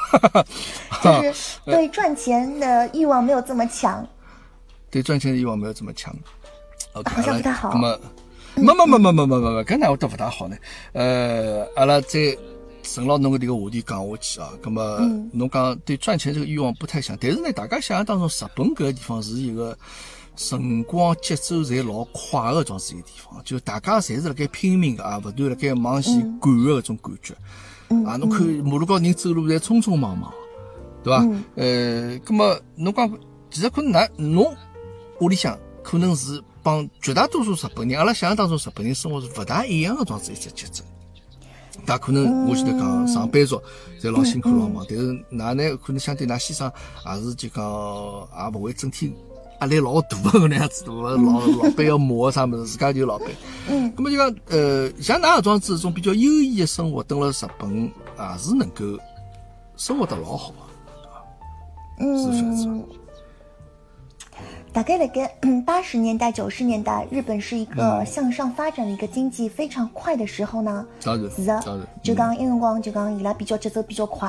[1.03, 4.07] 就是对赚钱的欲望没有这么强。
[4.91, 6.15] 对赚钱的欲望没有这么强。
[6.93, 7.99] OK，好像不太好那么，
[8.55, 10.57] 没没没没没没没没，搿哪会得勿大好呢？
[10.93, 12.37] 呃，阿拉再
[12.83, 14.51] 顺牢侬个迭个话题讲下去啊。
[14.63, 14.99] 那么，
[15.33, 19.77] 侬讲对赚钱这个欲望不太强，但是呢，大家想象当中，日本搿个地方是一个
[20.37, 27.35] 辰光节奏侪老快个种子一个地方，就大家侪是辣盖拼命个啊，勿断辣盖往前赶个搿种感觉。
[28.07, 30.33] 啊，侬看马路高人走路侪匆匆忙忙。
[31.03, 31.23] 对伐？
[31.55, 33.19] 呃，咁么侬讲
[33.51, 34.57] 其实可能㑚侬
[35.21, 40.83] 屋里向可能是帮绝大多数日本人，阿拉想象当中日本人生活是勿大一样个状子一只节奏。
[41.85, 43.63] 但可能我记得讲上班族
[44.01, 46.73] 侪老辛苦老忙，但是㑚呢可能相对㑚先生
[47.07, 49.13] 也是就讲也勿会整天
[49.61, 51.11] 压力老大个搿能样子，对伐？
[51.11, 53.29] 老老板要骂啥物事，自家就老板。
[53.69, 53.93] 嗯。
[53.95, 58.85] 咁么就讲呃，像㑚搿种子，种比较优异个生活，蹲辣日本也是能够
[59.77, 60.57] 生活得老好个，
[61.99, 62.33] 对伐？
[62.33, 62.85] 是不是？
[64.73, 65.33] 大概辣盖
[65.65, 70.85] 八十年代、九十年代，日本是一个向上发展的一个经济非常快的时候呢。
[71.01, 71.89] 当然，是的。
[72.03, 74.29] 就讲因辰光，就讲伊拉比较节奏比较快。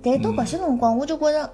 [0.00, 1.52] 但到搿些辰光，我就觉得，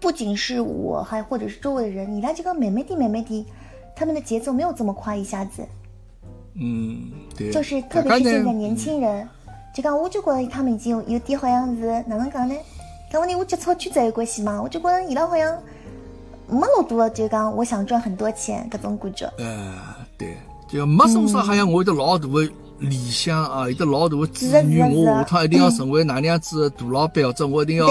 [0.00, 3.46] 不仅是我，还或者是周围的人，伊拉就讲慢慢的、慢慢的，
[3.94, 5.62] 他们的节奏没有这么快，一下子。
[6.54, 7.50] 嗯，对。
[7.50, 9.28] 就是特别是现在年轻人，
[9.74, 12.54] 就讲我就觉得他们已经有有点好像是哪能讲呢？
[13.12, 14.60] 跟我你我接触圈子有关系嘛？
[14.60, 15.56] 我就觉得伊拉好像。
[16.52, 19.32] 没老多，就讲我想赚很多钱，各种感觉。
[19.38, 19.72] 呃，
[20.18, 20.36] 对，
[20.68, 27.86] 就没说啥，好像我有得老大的理想啊，有得老大的志愿，我下趟一定要成为哪能样子大老板，或者我一定要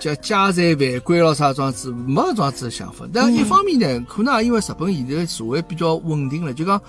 [0.00, 3.06] 叫家财万贯咯啥状子，没搿状子的想法。
[3.12, 6.80] 但一方面呢，可能也因为日本现在社会比较稳定了，就讲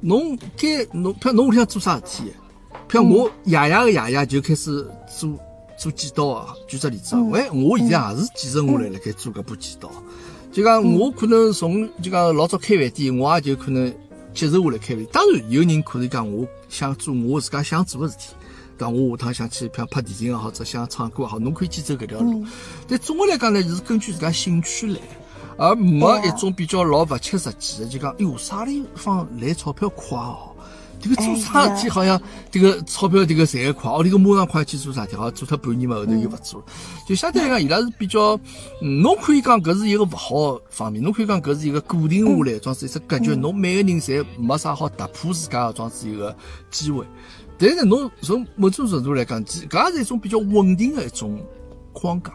[0.00, 2.32] 侬该侬，譬如侬屋里向做啥事体，
[2.88, 5.30] 譬如我爷爷的爷爷就开始做
[5.78, 6.54] 做剪刀啊。
[6.66, 9.90] 举只例子，哎，我现在也是继承下来了，该做搿把剪刀。
[10.50, 13.92] 就讲我可能从就讲老早开饭店，我也就可能
[14.32, 15.08] 接受下来开饭店。
[15.12, 18.34] 当然有人可能讲我想做我自家想做的事体，
[18.78, 22.44] 讲我下趟想去像拍电影也好，或者想唱歌也好，侬可以去走搿条路。
[22.88, 25.00] 但总的来讲呢，是根据自家兴趣来，
[25.56, 30.50] 而没一种比较老勿切实际的，就讲哟啥地方来钞票快哦。
[31.00, 32.18] 这个做啥事体好像
[32.50, 36.66] 这个钞票这个赚快，哦，这个马上快去做啥体，好做脱半年嘛，后头又勿做了。
[37.06, 38.40] 就相对来讲，伊拉是比较，
[38.80, 46.34] 侬可以讲搿是一个勿好方面，侬可以讲搿是一个固定下来，装是一只格局，侬每个人侪没啥好突破自家个装是一个
[46.70, 47.04] 机会。
[47.58, 51.38] 但是侬从某种程度来讲，搿也是一种比较稳定的一种
[51.92, 52.32] 框架。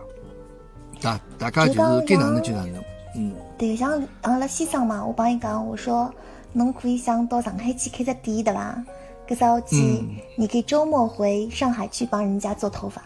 [1.01, 2.84] 大大家就是该哪能就哪能，
[3.15, 3.34] 嗯。
[3.58, 6.13] 对，像阿拉先生嘛，我帮伊讲，我说。
[6.51, 8.84] 侬可以想到上海去开只店对伐？
[9.27, 10.03] 搿时去，
[10.36, 13.03] 你可以周末回上海去帮人家做头发。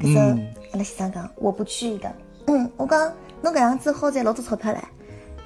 [0.00, 2.12] 搿是阿拉先生讲，我不去的。
[2.48, 4.80] 嗯，我讲侬搿样子好赚老多钞票唻。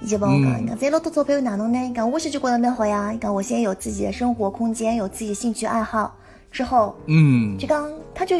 [0.00, 1.92] 伊就帮我讲，讲赚老多钞票哪能呢？
[1.94, 3.16] 讲我是就觉得蛮好呀。
[3.20, 6.14] 讲我现在有自己的生活空间，有自己的兴趣爱好
[6.50, 8.36] 之后，嗯，就讲他就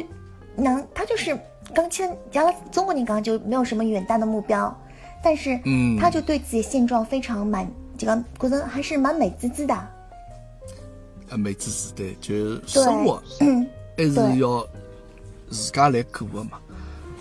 [0.55, 1.38] 能，他就是
[1.75, 4.75] 刚签，加了中国人讲就没有什么远大的目标，
[5.23, 7.66] 但是，嗯，他就对自己现状非常满。
[7.99, 9.75] 这个觉得还是蛮美滋滋的。
[9.75, 13.23] 啊，美滋滋的，就生活
[13.97, 14.66] 还是要
[15.51, 16.59] 自家来过的嘛，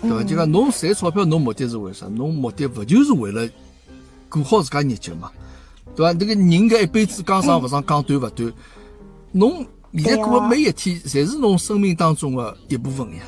[0.02, 0.22] 对吧？
[0.22, 2.06] 就讲侬赚钞票，侬目的是为啥？
[2.06, 3.48] 侬目的不就是为了
[4.28, 5.30] 过好自家日脚嘛，
[5.94, 6.16] 对吧？
[6.18, 8.52] 那个人搿一辈子讲长勿长，讲短勿短，
[9.32, 13.22] 侬现在过的每一天，侪是侬生命当中的一部分呀。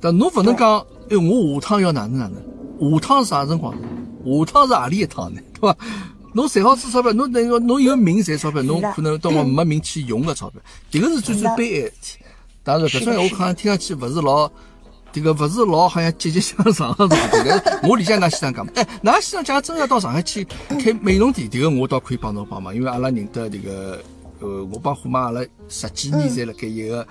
[0.00, 0.78] 但侬勿能讲，
[1.10, 2.90] 哎，我下趟要哪能哪能？
[2.92, 3.72] 下趟是啥辰光？
[3.74, 5.40] 下趟是何里一趟呢？
[5.54, 5.76] 对伐？
[6.32, 10.60] 侬赚好赚钞票，侬等于侬有名赚钞票，侬可能到我没命去用个钞票，
[10.92, 12.24] 迭个是最最悲哀的事体。
[12.62, 14.50] 当然，搿种我好像听上去勿是老，
[15.16, 17.78] 这个勿是老好像积极向上 个状态。
[17.88, 23.98] 我理解㑚先生讲，哎，㑚先生假真要到上海去开美容店，这个我倒可以帮侬帮忙，因为阿拉认得这个，
[24.40, 27.06] 呃，我帮虎妈阿拉十几年侪辣盖一个，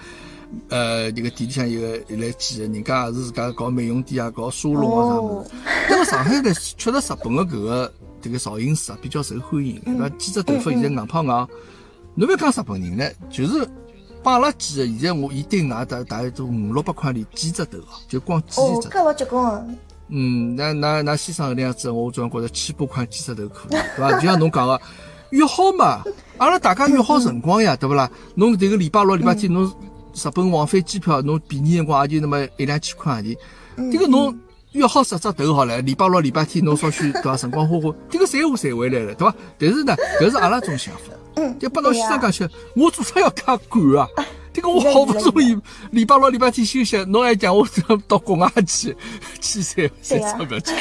[0.69, 5.49] 呃，这个店里向一个来几个人家也是自家搞美容店啊，搞沙龙啊啥物事。
[5.89, 7.93] 但是上海呢，确实日本的搿个。
[8.21, 10.09] 这个造型师啊比较受欢迎，对伐？
[10.17, 11.47] 剪只头发现在硬胖硬，
[12.15, 13.69] 侬要讲日本人呢，就是
[14.25, 14.99] 帮阿拉剪的。
[14.99, 17.77] 现在我一顶外大大概都五六百块钿几只头
[18.09, 18.87] 就光剪一只。
[18.87, 19.77] 哦，搿勿结棍。
[20.07, 24.11] 嗯，那那那先生搿样子，我总觉着千把块几只头可以，对伐？
[24.19, 24.81] 就像侬讲个，
[25.29, 26.01] 约好嘛，
[26.37, 28.09] 阿拉大家约好辰光呀，对勿啦？
[28.33, 29.63] 侬迭个礼拜六、礼拜天，侬
[30.13, 33.37] 日本往返机票，侬便宜辰光也就那么一两千块钿，
[33.91, 34.35] 这个侬。
[34.71, 37.37] 约好十只头好了，礼拜六、礼拜天侬稍许对伐？
[37.37, 39.33] 辰光花花，这个赚我赚回来了，对伐？
[39.57, 41.13] 但是呢，搿是阿拉种想法。
[41.35, 41.57] 嗯。
[41.59, 43.57] 就拨侬先生讲去，我做啥要介赶
[43.99, 44.07] 啊？
[44.53, 45.57] 这个我好不容易
[45.91, 47.67] 礼拜六、礼拜天休息，侬还讲我
[48.07, 48.95] 到国外去
[49.41, 50.73] 去赚赚钞票去？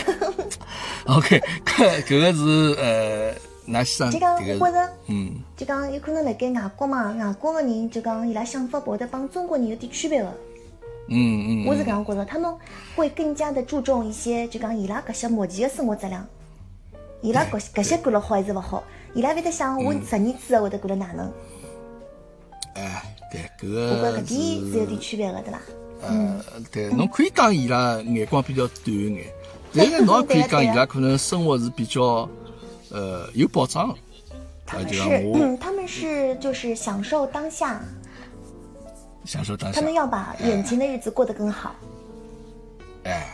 [1.06, 3.34] OK，搿搿个是呃，
[3.66, 10.32] 㑚先生就讲我觉着，嗯，就讲有可能辣盖外国嘛，外国个人就讲伊拉想法会得帮中国人有点区别个。
[11.08, 12.54] 嗯嗯，我是搿样觉着，他们
[12.94, 16.24] 会更加的注重一些，就讲伊拉搿些目前的生活质量，
[17.22, 18.84] 伊拉搿搿些过了好还是勿好，
[19.14, 21.32] 伊拉会得想我十年之后会得过得哪能？
[22.74, 25.60] 哎，对，搿个我觉搿点是有点区别个，对伐？
[26.08, 29.26] 嗯，对，侬可以讲伊拉眼光比较短一眼，
[29.72, 32.28] 但是侬也可以讲，伊拉可能生活是比较
[32.90, 33.96] 呃有保障。
[34.66, 35.00] 他们是
[35.34, 37.80] 嗯，他们是就是享受当下，
[39.24, 39.80] 享受当下。
[39.80, 41.74] 他，们要把眼前的日子过得更好。
[43.04, 43.28] 哎，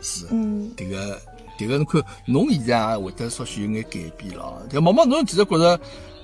[0.00, 0.26] 是。
[0.30, 1.20] 嗯，迭个
[1.58, 4.66] 迭个，侬看侬现在也会得稍许有眼改变了。
[4.72, 5.80] 但毛毛，侬其实觉着，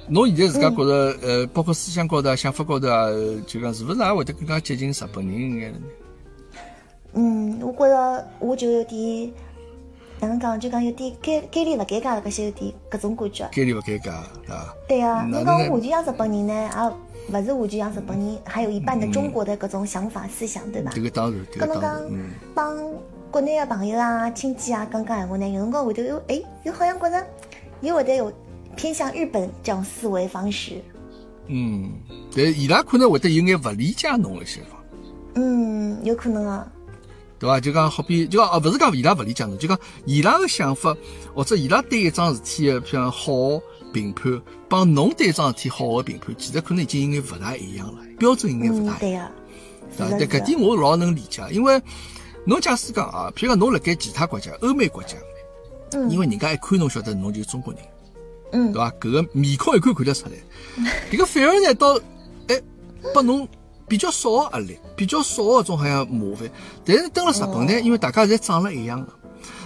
[0.09, 5.79] 侬现在自家觉着，呃，包括思想高头啊、想法高头啊，呃就讲是勿是也会得更加接近日本人一眼呢？
[7.15, 9.31] 嗯，我觉着我就有点，
[10.19, 13.49] 哪能讲，就讲有点该该里勿该尬了，搿些有点搿种感觉。
[13.53, 14.15] 该理勿该讲，
[14.47, 14.75] 对伐？
[14.89, 16.71] 对啊，侬讲我完全像日本人呢，
[17.29, 20.91] 也勿是完全像日本人，还有一半的中国的搿种想法思想，对吧？
[20.95, 22.77] 迭个当然，迭个当然，嗯，帮
[23.33, 27.27] 国内的朋友啊、亲戚啊讲讲闲话呢，有辰光会得有，哎，又好像觉着
[27.81, 28.31] 伊会得有
[28.77, 30.75] 偏向日本这种思维方式。
[31.47, 31.91] 嗯，
[32.37, 34.79] 但伊拉可能会得有眼勿理解侬一些方。
[35.37, 36.71] 嗯，有可能啊。
[37.39, 37.59] 对伐？
[37.59, 40.95] 就讲好比，就讲哦，勿是讲伊拉勿理解侬，就讲伊拉个想法
[41.35, 43.33] 或者伊拉对一桩事体个，譬如讲好
[43.95, 49.33] 评判，帮侬对一桩事体好个评判，其实可能已经有眼勿大一样了，标准有眼勿大，一嗯对样。
[49.97, 50.37] 个、对伐？
[50.37, 51.81] 搿点我老能理解，因为
[52.45, 55.17] 侬假使讲啊，譬如讲侬辣盖其他国家，欧美国家，
[55.93, 57.83] 嗯因为人家一看侬晓得侬就是中国人，
[58.53, 58.91] 嗯对伐？
[59.01, 60.33] 搿个面孔一看看得出来，
[61.11, 62.01] 迭个反而呢，到
[62.49, 62.61] 哎
[63.15, 63.47] 拨侬
[63.87, 66.51] 比较少个压力，比较少个种好像麻烦。
[66.85, 69.13] 但是登了日本呢，因为大家侪长了一样个，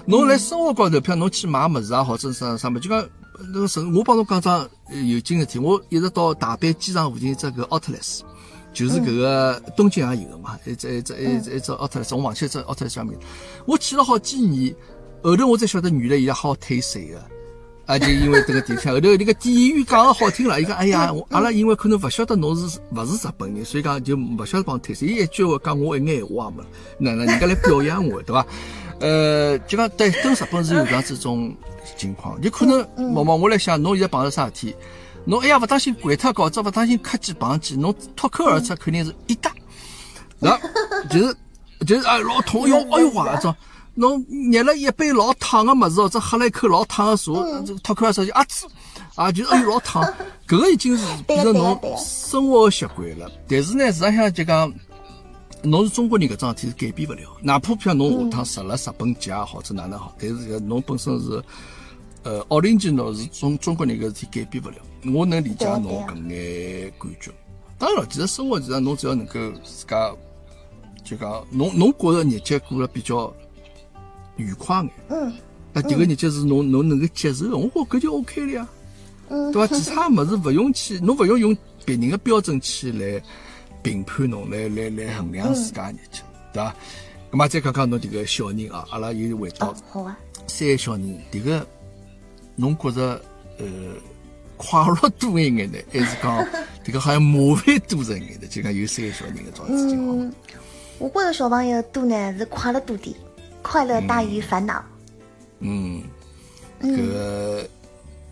[0.05, 3.09] 侬辣生活高头，譬如侬去买物事啊，或者啥啥物，就讲
[3.55, 8.23] 那个神，我帮侬讲桩呃有劲事体，我一直到大阪机场附近只搿奥特莱斯。
[8.77, 13.19] 就是搿个东京也有个嘛，一只一只一只一只奥特莱斯，我忘记一只奥特莱斯叫名。
[13.65, 14.75] 我去了好几年，
[15.23, 17.19] 后头我才晓得原来伊拉好退税个。
[17.87, 25.09] 啊，就因为这个地方， 后头那个店员讲个好听了，伊讲哎呀，我阿拉因为可能勿晓得侬是勿是日本人，所以讲就勿晓得帮退税。
[25.09, 26.65] 伊一句话讲我一眼闲话也没，
[26.99, 28.47] 哪能人家来表扬我，对伐？
[29.01, 31.55] 呃，就讲对，跟日本是有这样子种
[31.97, 32.85] 情况，就可能
[33.15, 34.75] 毛毛我来想，侬现在碰着啥事体，
[35.27, 39.53] 侬哎呀勿当心掼脱稿子，勿当心磕几碰几，侬脱口而出肯定是一打，
[40.39, 40.59] 那
[41.11, 41.37] 就是
[41.87, 43.55] 就是啊老痛哟，哎呦哇这。
[43.99, 47.33] 侬捏了一杯老烫个物事，或者喝了一口老烫个茶，
[47.83, 48.67] 脱口而出就啊滋，
[49.15, 50.05] 啊就是哎哟老烫，
[50.47, 53.27] 搿个已经是变成侬生活个习惯了。
[53.49, 54.71] 但是呢，实际上就讲，
[55.63, 61.43] 侬是中国人搿桩事体是改变勿了，哪怕譬如侬下趟实了日本籍也好，或者哪能好，但是搿侬本身是
[62.27, 64.77] 呃奥林基侬是中中国人搿事体改变勿了。
[65.15, 67.31] 我能理解侬搿眼感觉。
[67.79, 70.13] 当然了，其实生活其实侬只要能够自家
[71.05, 73.33] 就讲侬侬觉着日节过了比较
[74.37, 75.33] 愉快眼，嗯
[75.73, 78.69] 那迭个日节是侬侬能够接受的，我觉搿就 OK 了呀。
[79.29, 79.77] 嗯，对伐？
[79.79, 83.23] 其他物事勿用去，侬勿用用别人个标准去来
[83.85, 86.75] 评判侬，来来来衡量自家日节，对伐？
[87.31, 89.73] 咁么再讲讲侬迭个小人啊，阿拉又回到
[90.49, 91.67] 三个小人，迭个
[92.57, 93.21] 侬觉着
[93.59, 93.65] 呃
[94.57, 96.45] 快乐多一眼呢，还是讲
[96.85, 98.47] 迭个好像麻烦多一眼呢？
[98.49, 100.19] 就讲有三个小人搿种子情况。
[100.19, 100.33] 嗯，
[100.99, 103.15] 我觉着小朋友多呢是快乐多点，
[103.63, 104.83] 快乐大于烦恼。
[105.61, 106.03] 嗯，
[106.81, 107.69] 搿个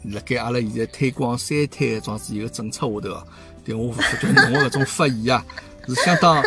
[0.04, 3.24] 辣盖阿拉现在推广三胎搿桩子一个政策下头啊，
[3.64, 5.44] 对我发觉侬个搿种发言啊，
[5.86, 6.42] 是相当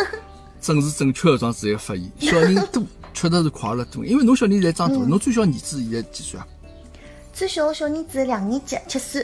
[0.60, 2.12] 政治正确搿桩子一个发言。
[2.20, 6.48] 小人多，确实是快乐多，因为侬小人现在长大了，侬最小儿子现在几岁啊？
[7.38, 9.22] 最小的小儿子两年级，七岁。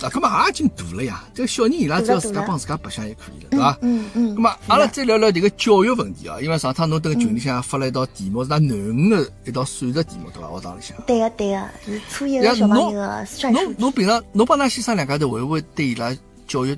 [0.00, 1.24] 啊，搿么也已经大了呀。
[1.34, 3.76] 这个小人伊拉只要自家帮自家白相就可以了，对伐？
[3.82, 10.48] 嗯嗯搿么，阿拉再聊聊迭个教育问题啊，因为上趟侬登群里向发了一道题目，是㑚囡恩个一道数学题目，对伐？
[10.50, 10.96] 学堂里向。
[11.04, 16.76] 对个对个，是初一呀个小朋友侬的算术侬侬平常侬帮㑚先生两家头会勿会对伊拉教育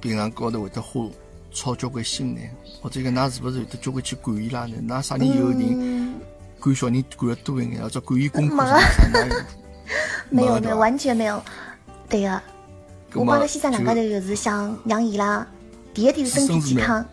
[0.00, 1.04] 平常高头会得花
[1.52, 2.40] 操交关心呢？
[2.80, 4.76] 或者讲㑚是勿是有得交关去管伊拉呢？
[4.88, 6.14] 㑚啥人有人嗯，
[6.60, 9.46] 管小人管得多一眼，或者管伊功课没啥啥？
[10.30, 11.42] 没有没有，完全没有。
[12.08, 12.28] 对个，
[13.12, 15.46] 咁么我帮他先生两家头就是想让伊拉，
[15.92, 17.04] 第一点是身体健康，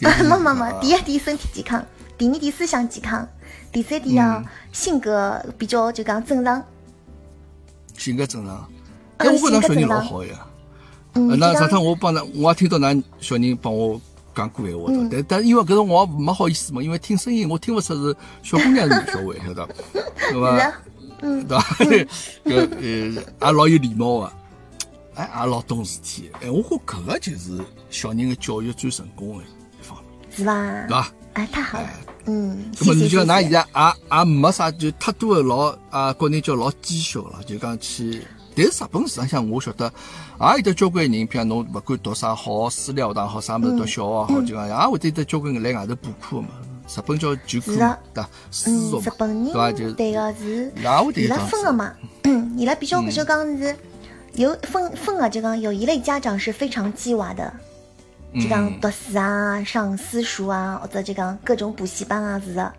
[0.00, 1.84] 没没没，啊第一点 身体健康，
[2.18, 3.26] 第二点思想健康，
[3.72, 6.62] 第三点啊嗯性格比较就讲正常。
[7.96, 8.54] 性格正常。
[8.56, 8.72] 嗯
[9.18, 10.46] 但我觉得㑚小人老好呀。
[11.14, 13.98] 嗯，呃那上趟我帮㑚，我也听到㑚小人帮我
[14.34, 19.72] 讲过闲话嗯的，但但因为搿辰我也没好意思嘛，因为听声音我听勿出是小姑娘是男小孩，晓得伐？
[20.28, 20.72] 对是伐？
[21.18, 21.62] 的，嗯，对 伐？
[22.44, 24.32] 搿呃也老有礼貌个，
[25.14, 26.30] 哎，也老懂事体。
[26.40, 27.58] 哎，我觉搿个就是
[27.90, 30.90] 小人的教育最成功的一方面，是伐对？
[30.90, 31.12] 伐？
[31.34, 31.88] 哎，太好了，
[32.26, 33.08] 嗯，那么你谢谢谢谢。
[33.08, 38.22] 就讲㑚现在也也没啥就太多的老啊，国内叫老绩效了，就讲去。
[38.58, 39.84] 但是日本市场上，我晓得
[40.40, 46.48] 也有得交关人，譬如侬勿管读啥好私立学堂好，啥物事读小学好，就讲也会得交关人来外头补课嘛。
[46.88, 47.98] 日本叫九库对伐？
[48.14, 50.72] 嗯私塾，日本人对个是。
[50.76, 51.92] 伊拉分个嘛，
[52.56, 53.76] 伊拉比较就讲是
[54.34, 57.52] 有分分个就讲有一类家长是非常计划的，
[58.34, 62.72] 就讲读书啊、上私塾啊，或者就讲各种补习班啊，是的。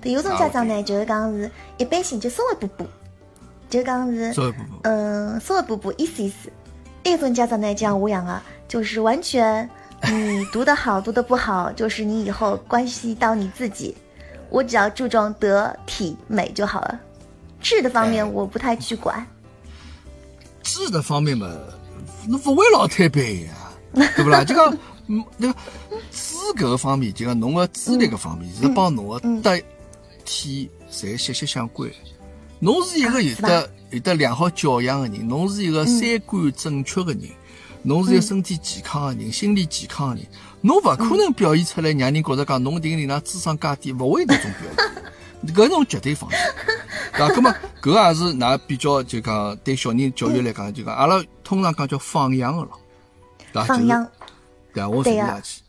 [0.00, 2.86] 对，有种家长呢，就是讲是一般性，就稍微补补，
[3.68, 4.78] 就讲是稍微补补。
[4.82, 6.50] 嗯，稍微补补，意思意思。
[7.02, 9.68] 另一种家长呢，就像我样啊，就是完全
[10.02, 13.96] 你 读得好，读得不好，就是你以后关系到你自己。
[14.48, 17.00] 我只要注重德体美就好了，
[17.60, 19.26] 质的方面哎我不太去管。
[20.62, 21.50] 质的方面嘛，
[22.28, 23.52] 侬勿会老太板呀，
[24.14, 24.44] 对不啦？
[24.44, 24.76] 就讲，
[25.08, 25.58] 嗯，那个
[26.10, 29.60] 资格方面，就讲侬个资历个方面，是帮侬个得
[30.24, 31.90] 体侪息息相关。
[32.60, 37.22] 侬是一个有得有得良好教养个人，侬是一个三观正确个人，
[37.86, 40.26] 侬是一个身体健康个人，心理健康个人，
[40.60, 44.84] 侬勿可能表现出来让人觉着讲侬迭个人呢智商介低，勿会迭种表
[45.46, 46.38] 现， 搿侬绝对放心。
[47.12, 47.32] 对伐？
[47.32, 52.72] 咁么搿也是㑚比较就讲对小人教育来讲，就讲阿拉通常讲叫放养个咯，
[53.52, 53.64] 对伐？
[53.66, 54.06] 放养，
[54.74, 54.88] 对啊？
[54.88, 55.62] 我对呀承认下去。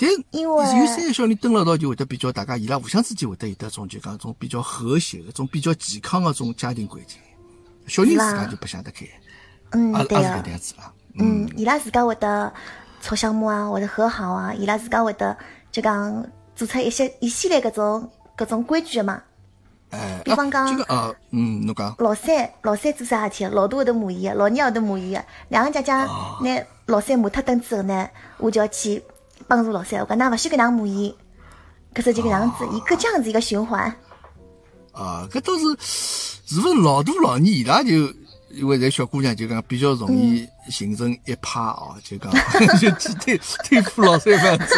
[0.00, 7.18] 但因为有三个小人蹲辣一道，就会得比较大家伊拉互相之间会得有得种就讲种比较和谐的、种比较健康的种家庭环境。
[7.88, 9.04] 小人自家就不想得开，
[9.72, 10.92] 嗯也，对啊也是搿能，样子啦。
[11.18, 12.52] 嗯，伊拉自家会得
[13.00, 15.36] 吵相骂啊，会得和好啊，伊拉自家会得
[15.70, 19.22] 就讲做出一些一系列搿种搿种规矩的嘛。
[19.90, 25.24] 哎，比方讲啊这个啊，嗯，侬讲老三老三做啥事体，老大会得骂伊个，老二会得骂伊个。
[25.48, 28.08] 两个姐姐哦拿老三骂脱顿之后呢，
[28.38, 29.02] 我就要去
[29.46, 31.14] 帮助老三，我讲㑚勿许搿能骂伊。
[31.94, 33.92] 搿是这个样子，一个这样子一个循环。
[34.92, 37.90] 啊，搿倒是是勿是老大老二伊拉就
[38.58, 42.32] 因为侪小姑娘就讲比较容易形成一派哦，就讲
[42.80, 44.74] 就去对对付老三番子，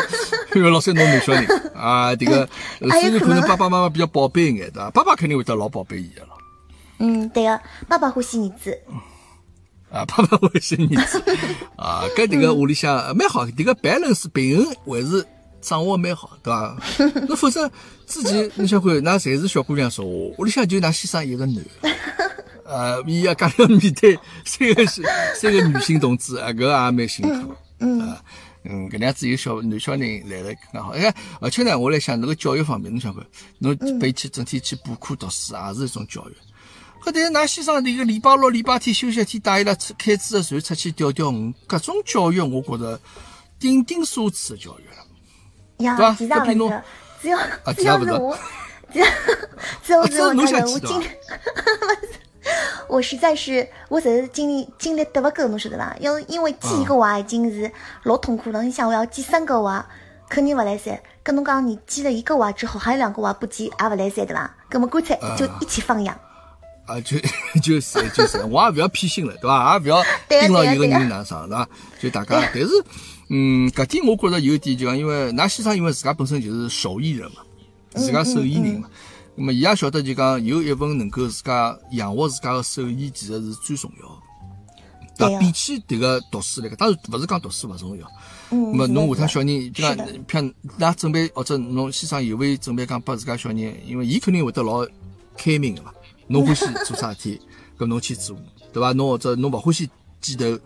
[0.54, 2.48] 因为老三侬男小人啊，这个
[2.80, 4.90] 呃还有可能虽然可能爸爸妈妈比较宝贝一眼，对伐？
[4.90, 6.28] 爸爸肯定会得老宝贝伊个了。
[6.98, 8.78] 嗯，对个，爸爸欢喜儿子，
[9.90, 11.22] 啊，爸爸欢喜儿子
[11.76, 15.24] 啊，搿迭个屋里向呃蛮好，迭个 balance 平衡还是
[15.62, 16.76] 掌握蛮好，对伐？
[17.28, 17.70] 那否则
[18.06, 21.90] 之前你想看，那侪是小姑娘说话，屋里向就㑚先生一个男的，
[22.70, 25.02] 呃，伊要家里要面对三个是
[25.34, 28.22] 三个女性同志，啊，搿也蛮辛苦，嗯啊。
[28.62, 33.24] 嗯，搿能样子有小男小人来了刚好，哎，而且呢，我来想，那个教育方面，侬想看，
[33.58, 36.32] 侬拨伊去整天去补课读书，也是一种教育。
[37.02, 43.00] 搿但是㑚先生迭个礼拜六、礼拜天休息天带伊拉出开支的船出去钓钓鱼，搿种教育我觉着
[43.58, 45.96] 顶顶奢侈的教育了。
[45.96, 46.82] 对吧，其实也搿比侬，
[47.22, 47.38] 只要
[47.72, 48.38] 只要是我，
[48.92, 49.06] 只要
[49.82, 50.28] 只要是我
[50.74, 51.06] 我经历，
[52.88, 55.96] 我实在是我实在是精力精力得勿够，侬晓得伐？
[56.00, 57.70] 因为因为记一个娃已经是
[58.04, 59.86] 老痛苦了，你想我要记三个娃，
[60.28, 60.98] 肯定勿来三。
[61.22, 64.50] 跟侬讲，你记了一个娃之后，还有两个娃不记也勿来三，对伐？
[64.68, 66.18] 葛么干脆就一起放养。
[66.86, 67.16] 啊，就
[67.62, 69.78] 就是就是，我也勿要偏心了，对伐？
[69.78, 71.68] 也勿要 盯牢一个人哪上，对伐？
[72.00, 72.68] 就大家，但是，
[73.28, 77.42] 嗯，搿点我觉着有一点就讲，因为㑚先生因为自家本身就是手艺人嘛，
[77.94, 78.88] 自家手艺人嘛，
[79.40, 84.14] 那么伊也晓得就讲有一份能够自家养活自家的手艺，其实是最重要的。
[85.16, 85.28] 对吧？
[85.28, 88.06] 对啊比起迭个读书来讲，当然勿是讲读书勿重要。
[88.50, 94.86] 嗯，那么侬下趟小人就讲是的，譬如㑚准备或者侬先生有没有准备讲拨自家小人，因为伊肯定会得老
[95.38, 95.90] 开明个嘛。
[96.26, 97.40] 侬欢喜做啥事体，
[97.78, 98.36] 搿侬去做，
[98.74, 98.92] 对伐？
[98.92, 99.88] 侬或者侬勿欢喜
[100.20, 100.58] 剪头，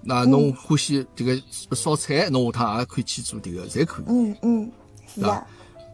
[0.00, 4.06] 那侬欢喜迭个烧菜，侬下趟也可以去做迭个，侪可以。
[4.08, 4.72] 嗯嗯，
[5.14, 5.46] 是对吧的，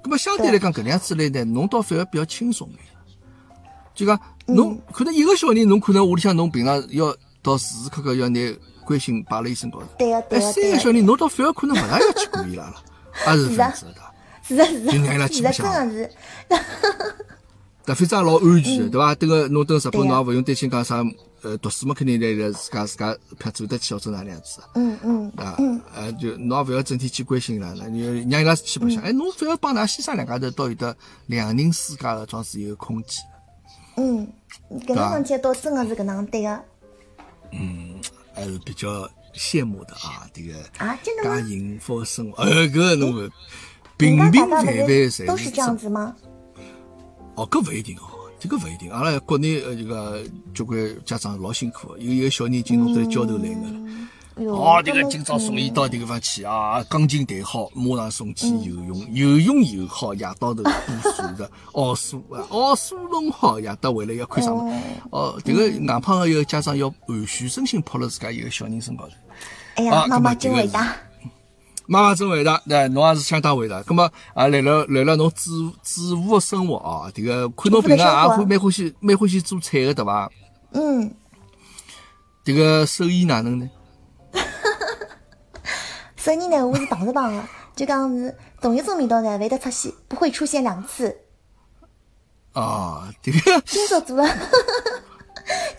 [0.03, 2.79] 咁么相对来讲，搿能样子来呢，侬倒反而比较轻松眼。
[3.95, 8.41] 就讲侬可能一个小人，侬可能屋里向侬平常要到时时刻刻要拿
[8.85, 9.87] 关心摆辣伊身高头。
[9.99, 12.77] 对个哎，对个对个，三个小人，侬倒反而可能勿大要去管伊拉了，
[13.27, 14.01] 也是 这样子的？
[14.43, 16.11] 是的是就让伊拉的，是的，去白相真的是，
[17.85, 19.15] 但反正也老安全的，对伐？
[19.15, 21.05] 迭个侬等日本，侬也勿用担心讲啥，
[21.43, 25.57] 呃，读书嘛，肯定来来自家自家偏走得去或者哪能样子，嗯嗯啊，
[25.95, 29.03] 呃，就侬也勿要整天去关心伊拉，那你让伊拉去白相。
[29.03, 33.25] 哎，侬反而帮㑚先生两家头倒有得两人世界的装是有空间。
[33.97, 34.27] 嗯，
[34.87, 36.65] 搿能讲起来倒真的是搿能对个。
[37.53, 38.01] 嗯
[38.33, 43.31] 还是比较羡慕的啊，这个啊真的吗介幸福的生活，呃，搿侬
[43.97, 46.15] 平平凡凡侪都是这样子吗？
[47.35, 48.10] 哦，搿勿一定哦，
[48.41, 48.91] 这个勿一定。
[48.91, 50.23] 阿拉国内呃这个
[50.55, 53.81] 交关家长老辛苦的，有一个小人已经弄得焦头烂额了。
[54.37, 64.73] 哦，这个今朝送伊嗯到迭个地方去啊，钢琴弹好，马上送去游泳，游泳游好，夜到头补数个， 奥数啊，奥数弄好，夜到回来要看啥么？
[65.11, 69.13] 哦，迭个硬胖个一个家长要完全身心扑辣自家一个小人身高头。
[69.75, 70.97] 哎呀，啊妈妈真伟大。
[71.93, 73.83] 妈妈真伟大，对，侬也是相当伟大。
[73.83, 80.31] 葛么啊，来了来了，侬主主妇的生活啊，迭个看侬平常也欢蛮欢喜蛮欢喜做菜个，对伐？
[80.71, 81.13] 嗯，
[82.45, 83.69] 迭个手艺哪能呢？
[86.15, 87.43] 手艺呢，我是碰着碰的，
[87.75, 91.23] 就讲是同一种味道呢，会得出现，不会出现两次。
[92.53, 94.25] 啊，迭个今朝做了，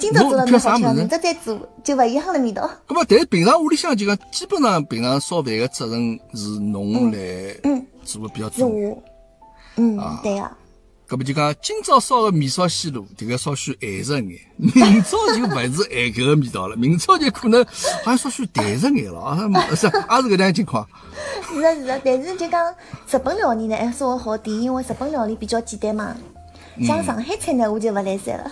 [0.02, 2.70] 今朝做了啥明朝再做就勿一样了味道。
[2.88, 8.68] 咁么，但是平常屋里向就讲，基本上平常烧饭个责任是侬来嗯做个比较是多。
[8.68, 9.04] 我，
[9.76, 10.52] 嗯，啊对个、
[11.08, 17.64] 搿么就讲，今朝烧个米烧西路，迭个稍许咸实眼， 明朝就勿是咸搿个味道了，明朝就可能
[18.04, 19.38] 好像稍许淡实眼了啊，
[19.76, 20.88] 是也是搿能样情况。
[21.48, 22.74] 是的，是的，但是就讲
[23.10, 26.16] 日本料理呢，还稍微好点，因为日本料理比较简单嘛。
[26.78, 28.52] 嗯像上海菜呢，我就勿来三了。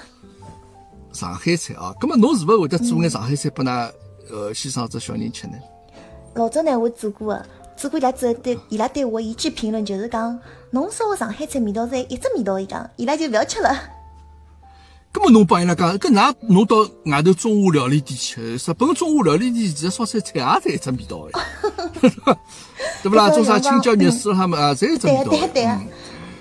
[1.12, 3.92] 上海菜啊，葛么侬是勿会得做眼上海菜拨㑚
[4.32, 5.54] 呃先生或者小人吃呢？
[6.36, 7.46] 老早呢，我做过个，
[7.76, 10.40] 做过伊拉之后对伊拉对我一句评论就是讲，
[10.72, 13.76] 侬烧个上海菜味道是一只味道，伊讲，伊拉就勿要吃了。
[15.12, 22.38] 葛么侬帮伊拉讲，搿㑚侬到外头中华料理店去，日本中华料理店其实烧菜菜也是一只味道的，
[23.02, 23.30] 对勿啦？
[23.32, 25.30] 做啥青椒肉丝他们啊，侪一只，味道的。
[25.30, 25.88] 对个，对个嗯。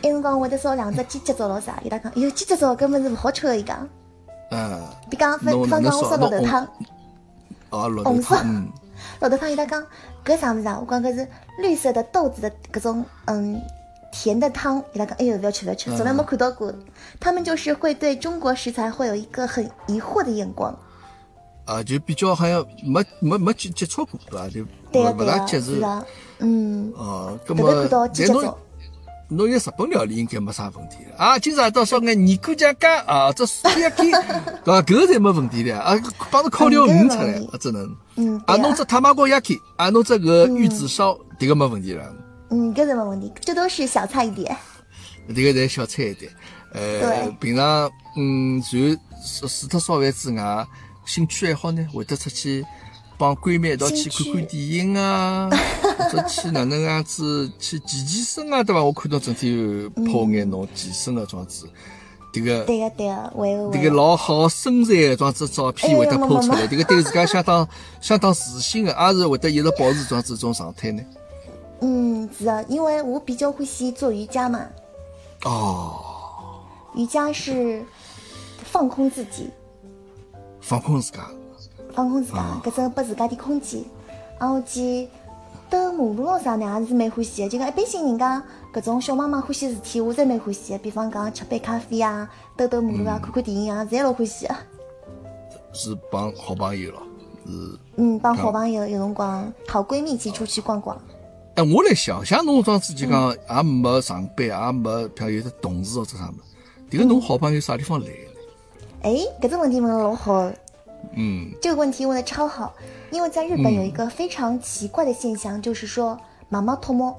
[0.02, 3.88] 埃辰光会得烧两只鸡脚爪咯啥，伊拉讲，哎哟，鸡脚爪根本是勿好吃的，伊讲。
[4.50, 6.68] 嗯，比讲分，侬比方讲我侬烧侬烧绿豆汤，
[7.70, 8.68] 啊，绿豆汤，嗯，
[9.20, 9.86] 绿豆汤伊拉讲
[10.24, 10.78] 搿啥物事啊？
[10.80, 11.28] 我讲搿是
[11.60, 13.60] 绿色的豆子的搿种嗯
[14.10, 16.72] 甜的汤，伊拉讲哎哟勿要吃勿要吃，从来没看到过。
[17.20, 20.74] 他们就是会对中国食材会有一个很疑惑的眼光。
[21.66, 24.48] 啊，就比较好像没没没接接触过，对伐？
[24.48, 25.74] 就对个勿勿大接受。
[26.38, 28.58] 嗯，哦，搿么但侬
[29.30, 31.38] 侬现在日本料理应该没啥问题的啊。
[31.38, 34.12] 今朝到烧眼尼姑酱干啊，这素鸭鸡，对
[34.64, 34.82] 伐？
[34.82, 35.94] 搿个侪没问题的啊。
[36.30, 37.94] 帮侬烤条鱼出来，啊，只能。
[38.16, 42.10] 嗯，啊，对个，弄只塔玛锅鸭鸡，啊，弄只个玉子烧，迭个没问题了。
[42.50, 44.56] 嗯，搿个没问题，这都是小菜一碟。
[45.28, 46.30] 迭个侪小菜一碟。
[46.72, 48.78] 呃，平常嗯，除
[49.40, 50.66] 除除脱烧饭之外，
[51.04, 52.64] 兴趣爱好呢，会得出去
[53.18, 55.50] 帮闺蜜一道去看看电影啊，
[55.98, 58.82] 或者去哪能样子去健健身啊，对伐？
[58.82, 61.66] 我看到整天抛眼侬健身的桩子，
[62.32, 63.90] 迭个对个对个，会个迭会个。
[63.90, 67.68] 个老好身材的桩子 照片会得哎呀抛出来，没没迭个对自家相当
[68.00, 71.02] 相当自信的，也是会得一直保持桩子种状态呢。
[71.80, 74.66] 嗯，是的，因为我比较欢喜做瑜伽嘛，
[75.44, 75.96] 哦，
[76.94, 77.84] 瑜伽是
[78.64, 79.50] 放空自己，
[80.60, 81.26] 放空自家。
[81.94, 83.82] 放空自家，搿种拨自家点空间。
[84.38, 85.08] 然后去
[85.70, 87.48] 兜马路咯啥呢，也是蛮欢喜的。
[87.48, 88.42] 就讲一般性人家
[88.72, 90.78] 搿种小妈妈欢喜的事体，我侪蛮欢喜的。
[90.78, 94.54] 比方讲吃杯咖啡啊，兜兜马路啊，看看电影啊，侪老欢喜的。
[95.72, 97.02] 是帮好朋友了，
[97.46, 97.78] 是。
[97.96, 100.96] 嗯，帮好朋友有辰光，好闺蜜一起出去逛逛。
[101.56, 108.18] 哎，我来想像，侬桩子就讲也没上班，也没譬如有只同事或者啥物事，迭个侬好朋友啥地方来的呢？
[109.02, 109.10] 哎，
[109.40, 110.54] 搿只问题问得老好的。
[111.14, 112.74] 嗯，这个问题问的超好，
[113.10, 117.14] 因为在日本有一个非常奇怪的现象，就是说妈妈托摸，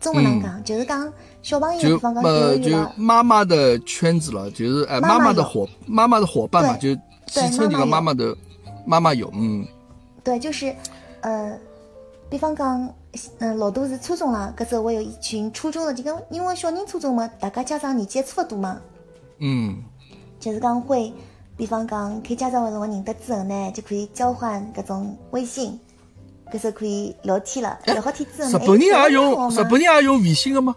[0.00, 6.94] 中文能讲，就是讲小朋友，比就方讲幼儿呃就园了，妈妈的圈子了，就是哎妈妈的伙妈妈的伙伴嘛，就
[7.32, 8.36] 对戏称这个妈妈妈的
[8.86, 9.66] 妈妈有，嗯。
[10.24, 10.74] 对，就是
[11.22, 11.58] 呃，
[12.28, 12.92] 比方讲，
[13.38, 18.78] 嗯、老多是初中了，搿时候我有一群初中的，就讲因为小人初中嘛，大家家长年纪也差勿多嘛，
[19.38, 19.78] 嗯，
[20.38, 21.12] 就是讲会，
[21.58, 25.78] 比方讲开家长会辰光认得之后呢，就可以交换各种微信，
[26.52, 30.74] 搿时候可以聊天了，聊好天之后呢，日本人也哎用日这个本人也用微信的吗？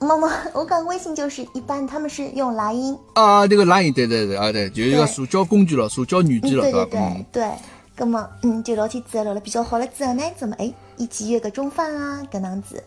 [0.00, 7.50] 妈妈，我讲微信就是一般他们是用莱茵，啊，这个拉音，对对对啊对，就是一个社交工具了，社交软嗯，件了，对对对对，
[7.94, 12.82] 葛么嗯就聊天之后聊了比较好了之后呢，怎么哎一起约个中饭啊，搿能样子。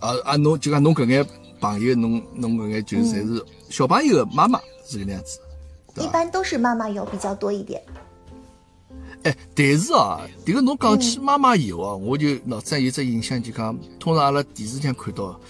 [0.00, 1.26] 啊啊，侬就讲侬搿眼
[1.60, 5.38] 朋友，侬侬搿眼就侪是小朋友的妈妈是搿能样子。
[5.94, 7.82] 对一般都是妈妈有比较多一点。
[9.22, 15.40] 哎，但是啊，这个侬讲嗯起妈妈有啊，我就脑子里有只印象，就讲通常阿拉电视上看到，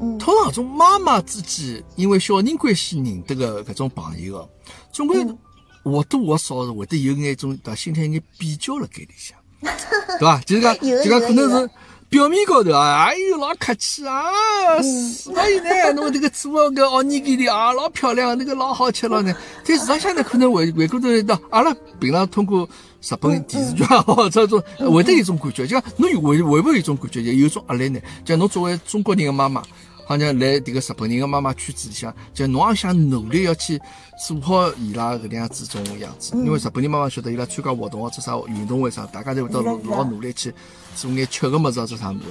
[0.00, 4.48] 嗯通常搿种妈妈之间因为小人关系认得个搿种朋友哦，
[4.92, 5.38] 总归嗯
[5.84, 9.38] 或多或少是会得有眼种对伐心态有眼比较辣盖里向，
[10.18, 10.38] 对伐？
[10.40, 11.70] 就是讲，就讲可能是。
[12.10, 14.30] 表面高头啊，哎哟老客气啊，
[14.78, 19.34] 嗯所以呢，侬这个做个搿奥尼给的啊，老漂亮，那个老好吃了呢。
[19.66, 22.66] 但事实上呢，可能回回过头来到阿拉平常通过
[23.02, 28.00] 日本电视剧啊， 或者种会得有一种感觉，就讲侬有会会不会有一种感觉，有种压力呢？
[28.24, 29.62] 就侬作为中国人的妈妈，
[30.06, 33.78] 好像来迭个日本人的妈妈圈子里向，就侬也想努力要去
[34.26, 40.54] 做好伊拉搿能样子种样子，因为日本人妈妈晓得伊拉参加活动或者啥运动会啥，大家侪会得老努力去
[40.98, 42.26] 做眼吃个么子啊，做啥么子，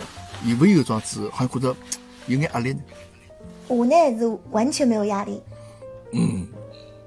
[0.49, 1.75] 有没有桩子好像觉得
[2.25, 2.79] 有眼压力呢？
[3.69, 5.41] 我呢是完全没有压力。
[6.11, 6.45] 嗯，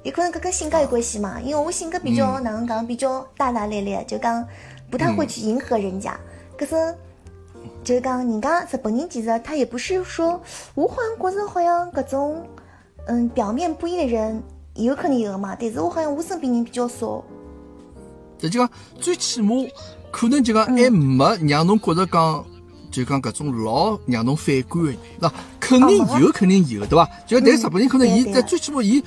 [0.03, 4.47] 有可能跟跟性格有关系嘛，因为我性格比较哪能讲，比较大大咧咧，就讲
[4.91, 6.19] 不太会去迎合人家。
[6.57, 6.75] 可是
[7.85, 10.41] 就是讲人家日本人其实他也不是说，
[10.75, 12.43] 我好像觉着好像搿种
[13.07, 14.43] 嗯表面不一的人
[14.75, 17.23] 有可能有嘛，但是我好像我身边人比较少。
[18.39, 19.55] 这就讲最起码
[20.11, 22.45] 可能就讲还没让侬觉着讲。
[22.91, 27.09] 就讲搿种老让侬反感的人，那肯定有，肯定有，对伐？
[27.25, 29.01] 就但日本人可能伊在最起码伊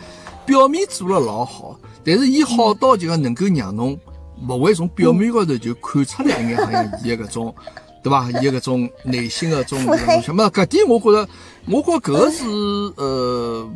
[0.46, 4.00] 表面做了老好，但是伊好到就讲能够让侬
[4.48, 7.54] 勿会从表面高头就看出来一眼好像伊个搿种，
[8.02, 8.32] 对伐？
[8.42, 11.30] 伊个搿种内心个种东西嘛，搿点我觉着，
[11.68, 12.46] 我觉搿个是
[12.96, 13.70] 呃，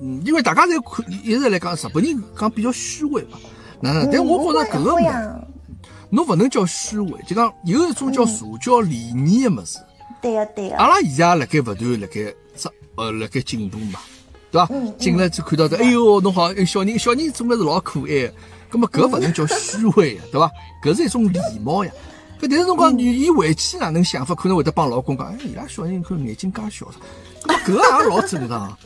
[0.00, 3.38] 嗯，因为大家侪看一直来讲日本人讲比较虚伪嘛，
[3.80, 5.47] 那但我觉着搿个。
[6.10, 9.78] 侬勿能叫虚伪，就讲有一种叫社交礼仪个物事。
[10.22, 10.76] 对个对个。
[10.76, 14.00] 阿拉现在也辣盖勿断辣盖这呃辣盖进步嘛，
[14.50, 14.68] 对伐？
[14.98, 18.34] 进来就看到这，哎哟，侬好，小人小人总归是老可爱个。
[18.70, 20.50] 葛么搿勿能叫虚伪呀，对伐？
[20.82, 21.92] 搿是一种礼貌呀。
[22.40, 26.86] 搿但是侬讲伊伊回去哪能想法，可能会得帮老公讲，哎，伊拉小人看眼睛介小，
[27.42, 28.78] 搿么搿也老正常，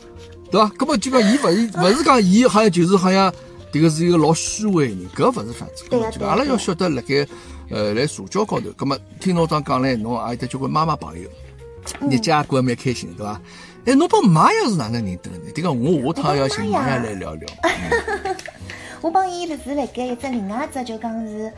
[0.51, 0.69] 对伐？
[0.77, 3.33] 搿么就讲伊勿是勿是讲伊好像就是好像。
[3.73, 5.83] 迭个是一个老虚伪的人，搿勿是法子。
[5.89, 7.27] 对个，阿拉要晓得辣盖
[7.71, 11.27] 呃来社交高头，葛末听侬这样讲嘞，侬也有得交关妈妈朋友，
[12.07, 13.41] 日脚也过得蛮开心，对伐？
[13.85, 15.51] 哎，侬帮妈爷是哪能认得呢？
[15.55, 17.49] 迭个我下趟要寻妈爷来聊聊。
[19.01, 21.51] 我帮伊是辣盖一只另外一只就讲是，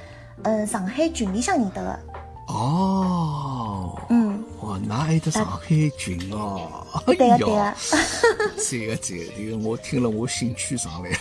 [0.43, 1.99] 嗯，上海群里向认得的。
[2.47, 4.01] 哦。
[4.09, 4.34] 嗯。
[4.65, 5.59] 哇，那还有得上海
[5.95, 6.85] 群哦。
[7.05, 7.73] 对个对个。
[8.57, 11.17] 这个这个，这个我听了我兴趣上来了。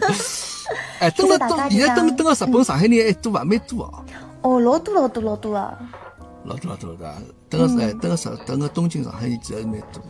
[1.00, 3.44] 哎，登了登，现在登登个日本上海人还多伐？
[3.44, 4.04] 蛮多哦。
[4.42, 5.74] 哦，老多老多老多啊。
[6.44, 7.14] 老多老多的，
[7.48, 10.08] 登个哎，登个上登个东京上海人其实蛮多的。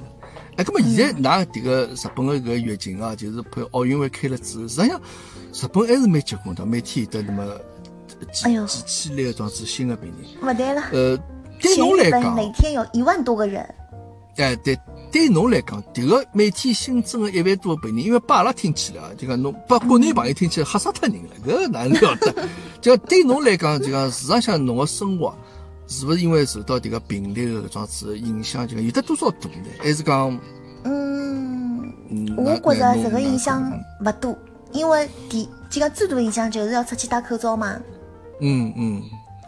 [0.57, 5.01] 哎，那么现在拿这个日本的个疫情啊，就是配奥运会开了之后，实际上
[5.53, 7.57] 日本还是蛮结棍的，每天有得那么
[8.33, 8.83] 几几
[9.15, 10.37] 千来桩子新的病例。
[10.43, 10.83] 勿对了。
[10.93, 11.17] 呃，
[11.61, 13.63] 对侬来讲，每天有一万多个人。
[14.37, 14.77] 哎，对，
[15.13, 22.35] 对侬来讲，这个每天新增的一万多个病人，因为把阿拉听起来，就讲侬把国内朋友听起来吓死脱人了，搿哪能晓得？
[22.81, 25.33] 就对侬来讲，就讲市场上侬个生活
[25.87, 29.69] 是勿是因为受到迭个病例的搿桩子影响，就讲有得多少大呢？
[29.79, 30.39] 还是讲？
[30.83, 31.95] 嗯，
[32.37, 33.73] 我觉着这个影响
[34.05, 34.37] 勿多，
[34.73, 37.79] 因为第就讲最大影响就是要出去戴口罩嘛。
[38.41, 39.03] 嗯嗯。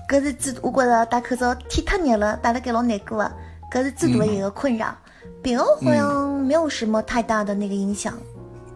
[0.08, 3.32] 搿是最，我觉着戴口罩天太热了，戴了该老难过个。
[3.72, 4.94] 搿是最大的一个困扰，
[5.42, 8.16] 别个好像没有什么太大的那个影响。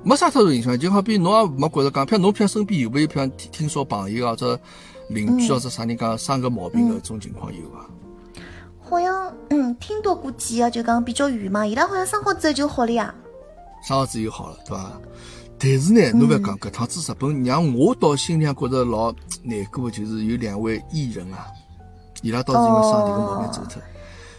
[0.03, 4.59] 没啥太大影响，就好比侬也没觉着讲，譬如侬譬如身边有没有譬如听听说朋友或者
[5.09, 7.87] 邻居或者啥人讲生个毛病的这种情况有伐？
[8.83, 13.14] 好像嗯，听到过几个就讲比较远嘛，伊拉好像生好之后就好了呀。
[13.87, 15.01] 生好之后就好了，对伐？
[15.62, 19.12] 但是呢，侬勿要讲搿趟子日本让我到心里向觉着老
[19.44, 21.44] 难过，就是有两位艺人啊，
[22.22, 23.82] 伊拉倒是因为生迭个毛病走脱。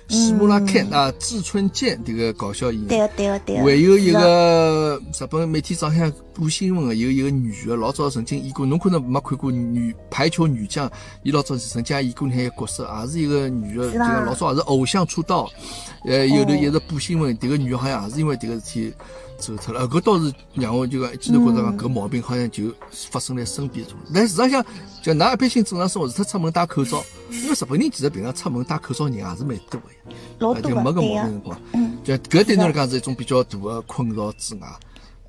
[0.09, 10.89] 喜马拉开啊，志村健这个搞笑艺人，对个对个对个，还有一个日本每天早上播新闻的，有一个女的，老早曾经演过，侬可能没看过女排球女将，
[11.23, 15.49] 伊老早曾经演过那一个角色，也是一个女的，这个老早也是偶像出道，
[16.05, 18.93] 呃，有头一直播新闻，这个女的好像也是因为迭个事体
[19.37, 22.73] 走脱了，搿倒是让我就讲一记头觉得讲搿毛病好像就
[23.09, 24.65] 发生在身边中，但实际上
[25.01, 30.15] 就㑚一般性正常生活，除脱出门戴口罩，因为日本人其实平常出门戴口罩人也是蛮多的。
[30.39, 31.59] 老多就没个毛病辰光，
[32.03, 34.67] 就搿对侬来讲是一种比较大的困扰之外，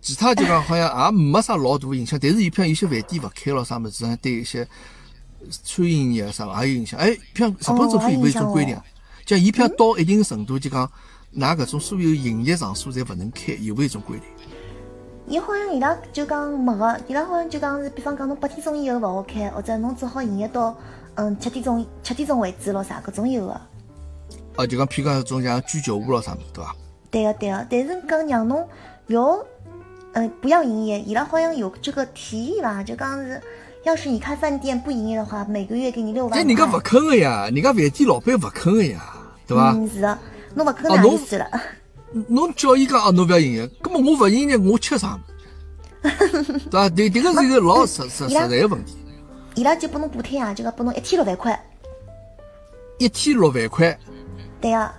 [0.03, 2.19] 其他就讲好像也没啥老大影响。
[2.21, 4.67] 但是，伊譬如有些饭店勿开了啥物事，对一些
[5.63, 6.99] 餐饮业啥也有影响。
[6.99, 8.77] 哎，譬如日本政府有没有一种规定，
[9.25, 10.91] 像伊譬如到一定程度，就讲
[11.37, 14.27] 㑚搿种所有营业场所侪勿能开，有没有一种规定？
[15.29, 20.77] 伊好像伊拉就讲没个，伊拉好像就讲是，比方讲侬八点钟以后勿好开，或者侬只好营业到
[21.15, 23.61] 嗯七点钟七点钟为止咯啥，搿种有个。
[24.57, 26.77] 哦，就讲譬如讲种像居酒屋咯啥物事，对伐？
[27.11, 28.69] 对个对个，但是讲让侬
[29.07, 29.39] 要，
[30.15, 32.83] 嗯，不要营业，伊拉好像有这个提议吧？
[32.83, 33.41] 就讲是，
[33.85, 36.33] 要是你开饭店不营业的话，每个月给你六万。
[36.35, 39.01] 但，人家勿肯个呀，人家饭店老板勿肯个呀，
[39.47, 39.73] 对伐？
[39.73, 40.19] 嗯，是的，
[40.55, 41.47] 侬勿肯哪意思了？
[42.29, 45.19] 侬叫伊讲哦，侬勿要营业，根本我勿营业，我吃啥？
[46.03, 46.11] 对
[46.71, 46.89] 伐？
[46.91, 48.97] 迭迭个是一个老实实实在个问题。
[49.55, 51.59] 伊拉就拨侬补贴啊，就讲拨侬一天六万块。
[52.99, 53.99] 一天六万块。
[54.61, 54.95] 对啊，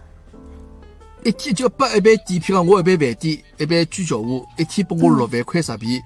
[1.26, 6.02] 一天就拨一杯点，譬如讲我一杯饭店，一杯居酒屋，一天拨我六万块日币。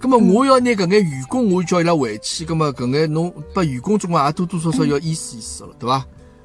[0.00, 6.04] 咁么我要拿搿眼员工，我叫伊拉回去，咁么搿眼侬拨员工总归也多多少少要意思意思了，对伐？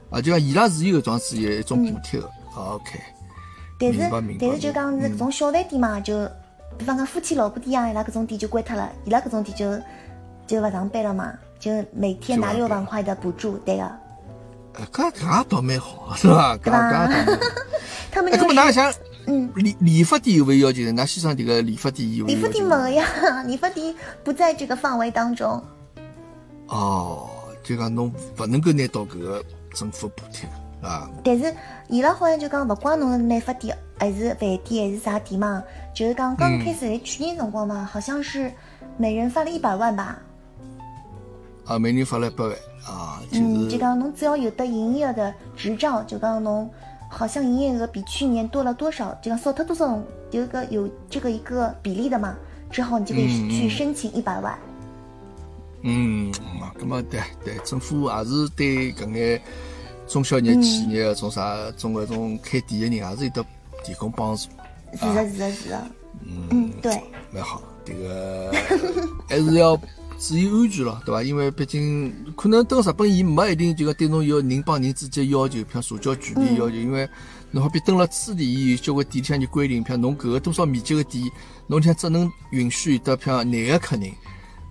[0.09, 2.28] 啊，就讲伊拉是有搿桩子一种补贴个。
[2.55, 2.99] 啊 OK，
[3.80, 3.99] 但是
[4.39, 6.28] 但是就讲是搿种小饭店嘛，就
[6.78, 9.84] 比方讲夫妻老婆店啊，伊拉搿种店就关脱了，伊拉搿种店就
[10.45, 14.03] 就勿上班了嘛，就每天拿六万块的补助，对个。
[14.76, 16.57] 呃搿搿也倒蛮好，是伐？
[16.63, 17.32] 搿搿也倒蛮好。
[17.32, 17.39] 哎，
[18.11, 18.93] 他们就搿么㑚是想，
[19.28, 20.91] 嗯，理理发店有没有要求呢？
[21.03, 22.41] 㑚先生迭个理发店有没理？
[22.41, 23.05] 发店没呀，
[23.45, 23.93] 理发店
[24.24, 25.63] 不在这个范围当中。
[26.67, 27.30] 哦，
[27.63, 29.43] 就讲侬勿能够拿到搿个
[29.74, 30.49] 政府补贴
[30.82, 31.09] 啊。
[31.24, 31.53] 但是
[31.88, 35.63] 伊拉好像就讲，勿管侬是美发店还是饭店还是啥店嘛，
[35.93, 38.51] 就是讲刚开始在去年辰光嘛，好像是
[38.97, 40.17] 每人发了一百万吧。
[41.65, 42.55] 啊，每人发了一百万
[42.86, 46.69] 啊，就嗯，是就讲侬只要有得营业的执照，就讲侬
[47.09, 49.97] 好像营业额比去年多了多少，就讲少脱多少，
[50.31, 52.36] 有一个有这个一个比例的嘛，
[52.69, 54.57] 之后你就可以嗯去申请一百万。
[55.81, 56.31] 嗯，
[56.61, 59.41] 啊，那么对对，政府也是对搿眼
[60.07, 63.45] 中小业企业、种啥种搿种开店的人，也是有得
[63.84, 64.49] 提供帮助，
[64.93, 65.88] 是的，是的，是的。
[66.49, 67.61] 嗯，对，蛮好。
[67.86, 68.49] 迭个
[69.27, 69.77] 还是要
[70.26, 71.21] 注意安全咯，对伐？
[71.21, 77.05] 因为毕竟可能到日本，伊没一定就讲对侬有人帮人之间要求，譬如社交距离要求，因为
[77.51, 81.30] 侬好比登了初地，伊有交关店里向就规定，譬如侬搿个多少面积个店，
[81.67, 84.09] 侬像只能允许有得譬如廿个客人。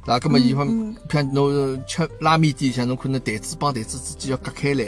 [0.04, 0.18] 对伐？
[0.18, 0.66] 咁么伊方，
[1.06, 4.84] 譬如侬吃拉面店里向，侬可能台子帮台子之间要隔开来，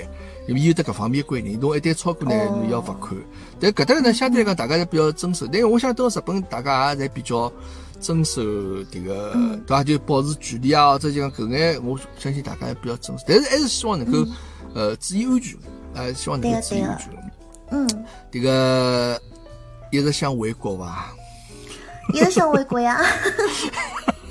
[0.48, 1.60] 因为伊有得搿方面规定。
[1.60, 3.14] 侬一旦超过呢，哦侬要罚款。
[3.60, 5.46] 但搿搭呢，相对来讲，大家侪比较遵守。
[5.46, 7.52] 但是我想到日本，大家也侪比较
[8.04, 8.42] 遵守
[8.92, 9.32] 迭个，
[9.66, 9.82] 对伐？
[9.82, 13.24] 就保持距离啊，或者就讲搿眼，我相信大家也比较遵守。
[13.26, 14.30] 但是还是希望能够，
[14.74, 15.58] 呃，注意安全，
[15.94, 17.08] 呃，希望能够注意安全。
[17.70, 17.88] 嗯，
[18.30, 19.18] 迭个
[19.90, 21.14] 一直想回国伐？
[22.12, 23.00] 一直想回国呀。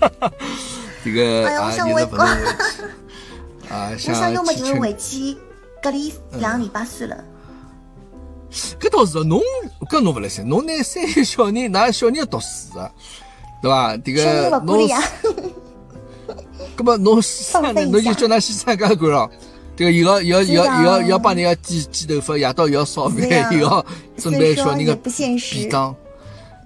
[1.03, 2.19] 这个哎呀我想回国
[3.69, 5.35] 我想要么就是回去
[5.81, 7.23] 隔离两个礼拜算了。
[8.79, 9.41] 搿倒是，侬
[9.89, 12.91] 搿侬勿来三，侬拿三个小人，㑚小人要读书啊，
[13.63, 13.95] 对伐？
[13.97, 14.89] 迭个侬
[16.75, 17.73] 搿么侬先生呢？
[17.73, 19.31] 放飞一下侬就叫㑚先生搿管咯。
[19.75, 23.85] 这个又要伊要伊要又要要帮人家剪剪头发，夜到又要烧饭，又要
[24.17, 25.95] 准备小人个所以说也不现实便当。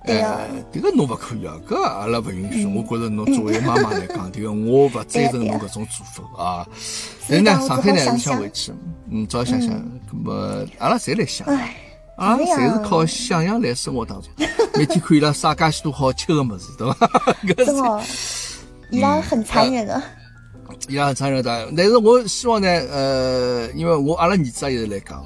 [0.05, 2.65] 哎，迭个侬勿可以啊，搿阿拉勿允许。
[2.65, 6.67] 我觉着侬作为妈妈来讲，这个我勿赞成侬搿种做法啊。
[7.29, 8.73] 但呢，所以讲我上海呢是想回去，
[9.11, 9.69] 嗯，只好想想。
[9.69, 11.47] 搿么阿拉侪来想。
[12.17, 14.31] 唉，啊，是呀侪是靠想象来生活当中，
[14.77, 17.09] 每天看伊拉啥介许多好吃的么子，对伐？
[17.63, 18.01] 真哦，
[18.89, 20.01] 伊拉很残忍的。
[20.89, 21.71] 伊拉很残忍的。
[21.77, 25.25] 但是我希望呢，呃，因为我阿拉儿子也一直来讲，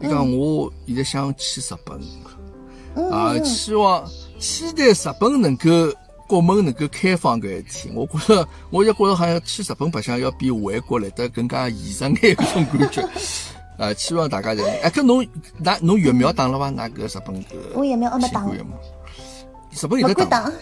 [0.00, 4.04] 伊讲我现在想去日本，啊，希望
[4.38, 5.70] 期待日本能够
[6.28, 7.94] 国门能够开放搿一天。
[7.94, 13.08] 我觉着，我就觉着好像去日本白相要比回国来得更加现实眼搿种感觉。
[13.82, 15.26] 呃，希望大家侪，哎，搿侬
[15.58, 16.70] 那侬疫苗打了伐？
[16.70, 20.24] 那搿日本搿我疫苗还没打日本有得打。
[20.24, 20.52] 不打，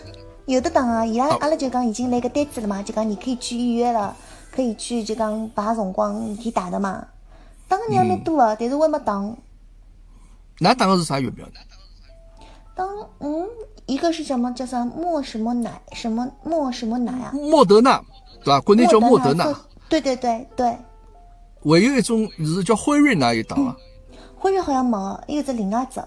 [0.47, 1.05] 有的打啊！
[1.05, 4.17] 伊拉哦阿拉就讲已经来个单子了嘛，就讲你可以去预约了，
[4.51, 7.07] 可以去就讲排辰光你可以打的嘛。
[7.69, 9.15] 打个人还蛮多啊，但是我还没打。
[10.61, 11.61] 㑚打个是啥疫苗呢？
[12.75, 12.87] 打
[13.19, 13.47] 嗯，
[13.85, 17.33] 一个是什么叫啥莫什么奶什么莫什么奶啊？
[17.35, 18.03] 莫德纳，
[18.43, 18.61] 对伐？
[18.63, 19.57] 国内叫莫德纳做，
[19.91, 20.79] 对对对对，
[21.63, 23.77] 还有一种是叫辉瑞，哪有打伐？
[24.35, 26.01] 辉瑞好像没，一个只另外一只。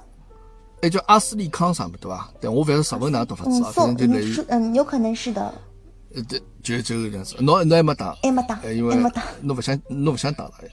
[0.82, 2.30] 还叫阿斯利康啥么，对伐？
[2.41, 5.54] 但我勿晓得日文哪读法子嗯，啊，反正就类似嗯是，嗯，有可能是的，
[6.14, 7.36] 呃，对，就就搿样子。
[7.39, 8.18] 侬侬还没打？
[8.22, 10.70] 还没打，呃因为还没打，侬勿想侬勿想打了呀？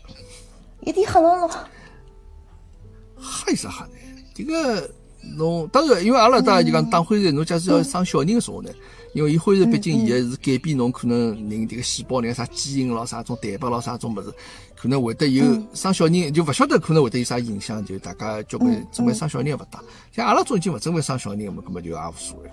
[0.81, 1.49] 有点吓人了。
[3.20, 3.91] 吓有啥吓呢？
[4.35, 4.91] 这个
[5.37, 8.70] 侬当然，因为阿拉搭就讲打辉瑞，侬假使要生小人个时候呢，
[9.13, 14.33] 因为伊辉瑞毕竟现在是改变侬可能人迭个细胞里个啥基因咯，啥种蛋白咯，啥种物事，
[14.77, 15.45] 可能会得有
[15.75, 19.83] 生小人就勿晓得可能会得有啥影响，就大家交关准备生小人也勿打。
[20.13, 22.51] 像阿拉种已经勿准备生小人个嘛，搿么就也无所谓。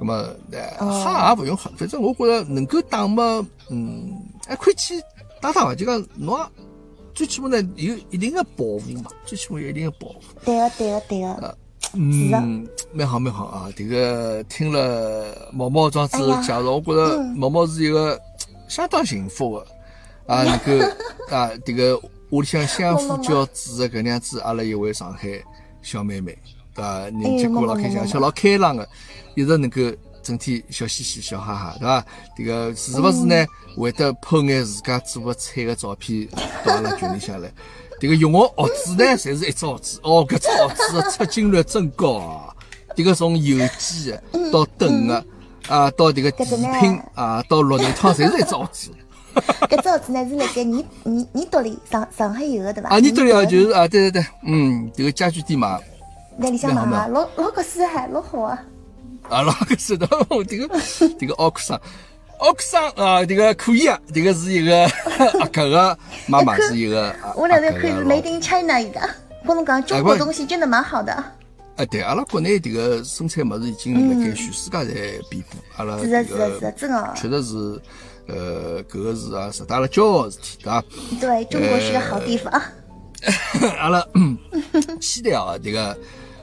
[0.00, 0.14] 咁么，
[0.52, 4.10] 呃，吓也勿用吓，反正我觉着能够打嘛，嗯，
[4.46, 4.98] 还可以去
[5.42, 6.44] 打打伐，就讲侬也
[7.12, 10.22] 最起码呢有一定的保护嘛，最起码有一定的保护。
[10.46, 11.58] 对个对个对个，
[11.94, 13.68] 嗯，蛮好蛮好啊！
[13.76, 18.20] 这个听了毛毛这样子介绍，我觉着毛毛是一个
[18.68, 19.66] 相当幸福的
[20.34, 20.86] 啊，能够
[21.34, 25.28] 啊，这个屋里向相夫教子的搿能样子，阿拉一位上海
[25.82, 26.36] 小妹妹，
[26.74, 27.08] 对伐？
[27.10, 28.88] 年纪过老开心，而且老开朗的，
[29.34, 29.80] 一直能够
[30.22, 32.06] 整天笑嘻嘻、笑哈哈，对伐？
[32.36, 33.46] 这个是勿是呢？
[33.76, 36.28] 会得拍眼自家做的菜的照片
[36.64, 37.50] 到阿拉群里向来？
[38.00, 40.00] 迭个用个盒子呢，侪是一只盒子。
[40.02, 42.54] 哦，搿只盒子的出镜率真高啊！
[42.96, 44.12] 这个从邮寄
[44.50, 45.24] 到等的
[45.68, 46.48] 啊，到这个甜
[46.80, 48.90] 品啊，到绿豆汤， 侪是一只盒子。
[49.70, 52.88] 搿只盒子呢是辣盖尼尼尼多里上上海有的对伐？
[52.88, 55.78] 啊，你这里啊，就是啊，对对对，嗯，这个家具店嘛，
[56.36, 58.58] 那里向买嘛，老老合适还老好啊。
[59.28, 60.08] 啊，老 个是的，
[60.48, 60.68] 这个
[61.18, 61.80] 这个奥克桑，
[62.40, 64.84] 奥克桑啊，这个可以啊，这个是一个
[65.40, 69.00] 阿克个妈妈是一个，我那阿边可以是 Made in China 一个，
[69.44, 71.12] 我侬讲中国东西真的蛮好的。
[71.12, 74.84] 啊，对，阿拉国内这个生产物事已经辣盖全世界在
[75.28, 77.82] 遍布，阿拉是的是的是的真的确实是，
[78.26, 80.84] 呃，搿个是啊，值得阿拉骄傲事体，对伐？
[81.20, 82.62] 对中国是个好地方。
[83.78, 84.02] 阿拉
[84.98, 85.96] 期待啊，这个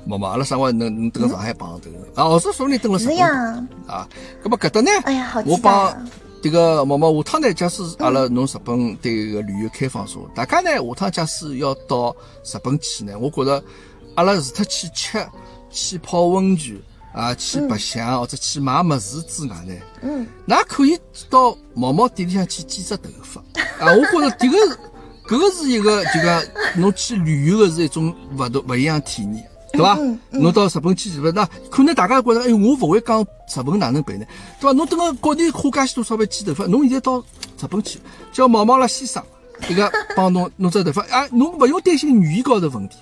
[0.08, 2.24] 毛毛，阿拉啥辰光能能登上海碰头啊？
[2.24, 4.08] 澳洲说不定登了日本是呀啊。
[4.43, 4.89] 搿么搿搭呢？
[5.03, 5.95] 哎呀好我帮
[6.41, 13.62] 这个毛毛下趟呢，假使阿拉侬日本对搿个旅游开放说，大家呢下趟假使要到日本去呢，我觉着
[14.16, 15.28] 阿拉除脱去吃、
[15.70, 16.76] 去泡温泉
[17.14, 20.97] 啊、去白相或者去买物事之外呢，嗯，那可以
[21.30, 23.41] 到毛毛店里向去剪只头发
[23.84, 23.91] 啊！
[23.91, 24.78] 我觉着迭个
[25.28, 26.43] 搿个是一个就讲
[26.76, 29.97] 侬去旅游的是一种勿同勿一样体验，对伐？
[30.32, 34.26] 侬到日本去日本，那可能大家觉着，哎，我勿会讲日文哪能办呢？
[34.59, 34.72] 对伐？
[34.74, 37.99] 侬等个国内花介许多钞票剪头发，侬现在到日本去，
[38.32, 39.24] 叫毛毛拉先生，
[39.61, 42.97] 迭个帮侬 弄只头发，哎，侬勿用担心语言高头问题。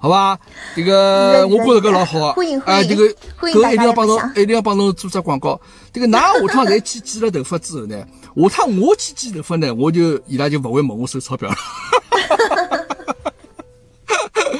[0.00, 0.38] 好吧，
[0.76, 2.32] 这个我觉着搿老好啊！
[2.34, 3.02] 欢迎啊，欢迎这个
[3.40, 5.60] 搿一定要帮侬一定要帮侬做只广告。
[5.92, 7.96] 这个㑚下趟侪去剪了头发之后呢，
[8.36, 11.56] 下趟我去剪头发呢，我就伊拉就勿会问我收钞票了。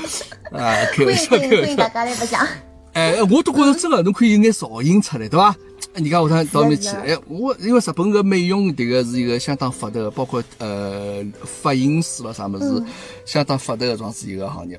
[0.53, 1.89] 啊，开玩笑，开玩笑。
[1.89, 2.47] 家来分享。
[2.95, 5.55] 哎，我都觉着真的，侬可以有眼造型出来，对伐？
[5.95, 12.85] 人家下趟到面去，哎，我因为日本个美容迭个是一个相当发达的，包括呃发型师咯啥物嗯事，
[13.25, 14.79] 相当发达的桩是一个行业。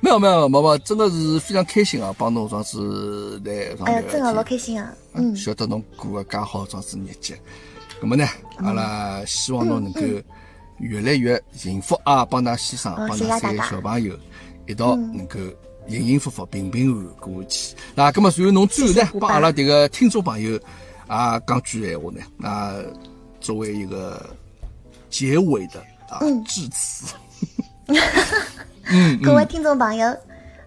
[0.00, 3.52] 没有没有，毛毛真的是非常开心啊，帮侬装子来
[3.84, 4.42] 哎呀，真的老。
[4.42, 4.92] 开心啊！
[5.14, 7.38] 嗯，晓得侬过个介好装子日节，
[8.00, 8.26] 那么呢，
[8.58, 10.00] 阿拉希望侬能够
[10.80, 14.18] 越来越幸福啊，帮㑚先生，哦帮㑚三个小朋友
[14.66, 15.38] 一道能够
[15.88, 17.74] 幸幸福福、平平安安过去。
[17.94, 20.58] 那咁么，随后侬最后呢帮阿拉迭个听众朋友
[21.06, 22.74] 啊讲句闲话呢，啊，
[23.40, 24.24] 作为一个
[25.08, 27.14] 结尾的啊致辞。
[28.92, 30.16] 嗯各位听众朋友，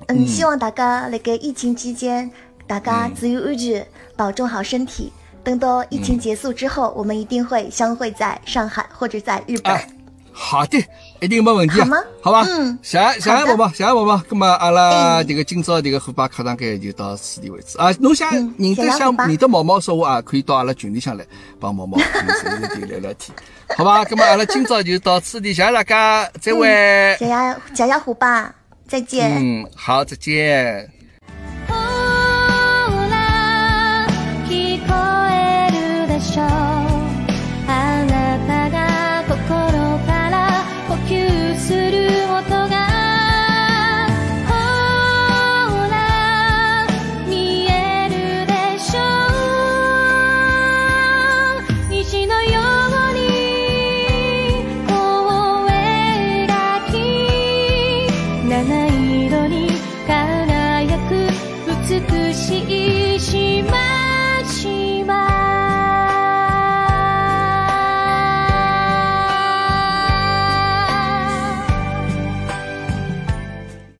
[0.07, 2.29] 嗯，希望大家辣盖疫情期间，
[2.67, 5.11] 大家注意安全，保重好身体。
[5.43, 9.73] 等到疫情结束之后，我们一定会相会在上海或者在日本。
[9.73, 9.89] 哎，
[10.33, 10.83] 好的，
[11.21, 14.21] 一定没问题啊，好吗好吧，嗯谢谢谢谢宝宝，谢谢宝宝。
[14.29, 17.93] 那么阿拉哎这个今朝这个虎爸课堂间就到此地为止啊。
[17.99, 21.25] 侬想嗯认得想认得毛毛说话啊，可以到阿拉群里向来
[21.59, 23.35] 帮毛毛跟随随地聊聊天，
[23.77, 24.03] 好吧？
[24.09, 27.15] 那么阿拉今朝就到此地，谢谢大家，再会。
[27.19, 28.53] 小鸭小鸭虎爸，
[28.87, 29.31] 再见。
[29.37, 30.92] 嗯，好，再见。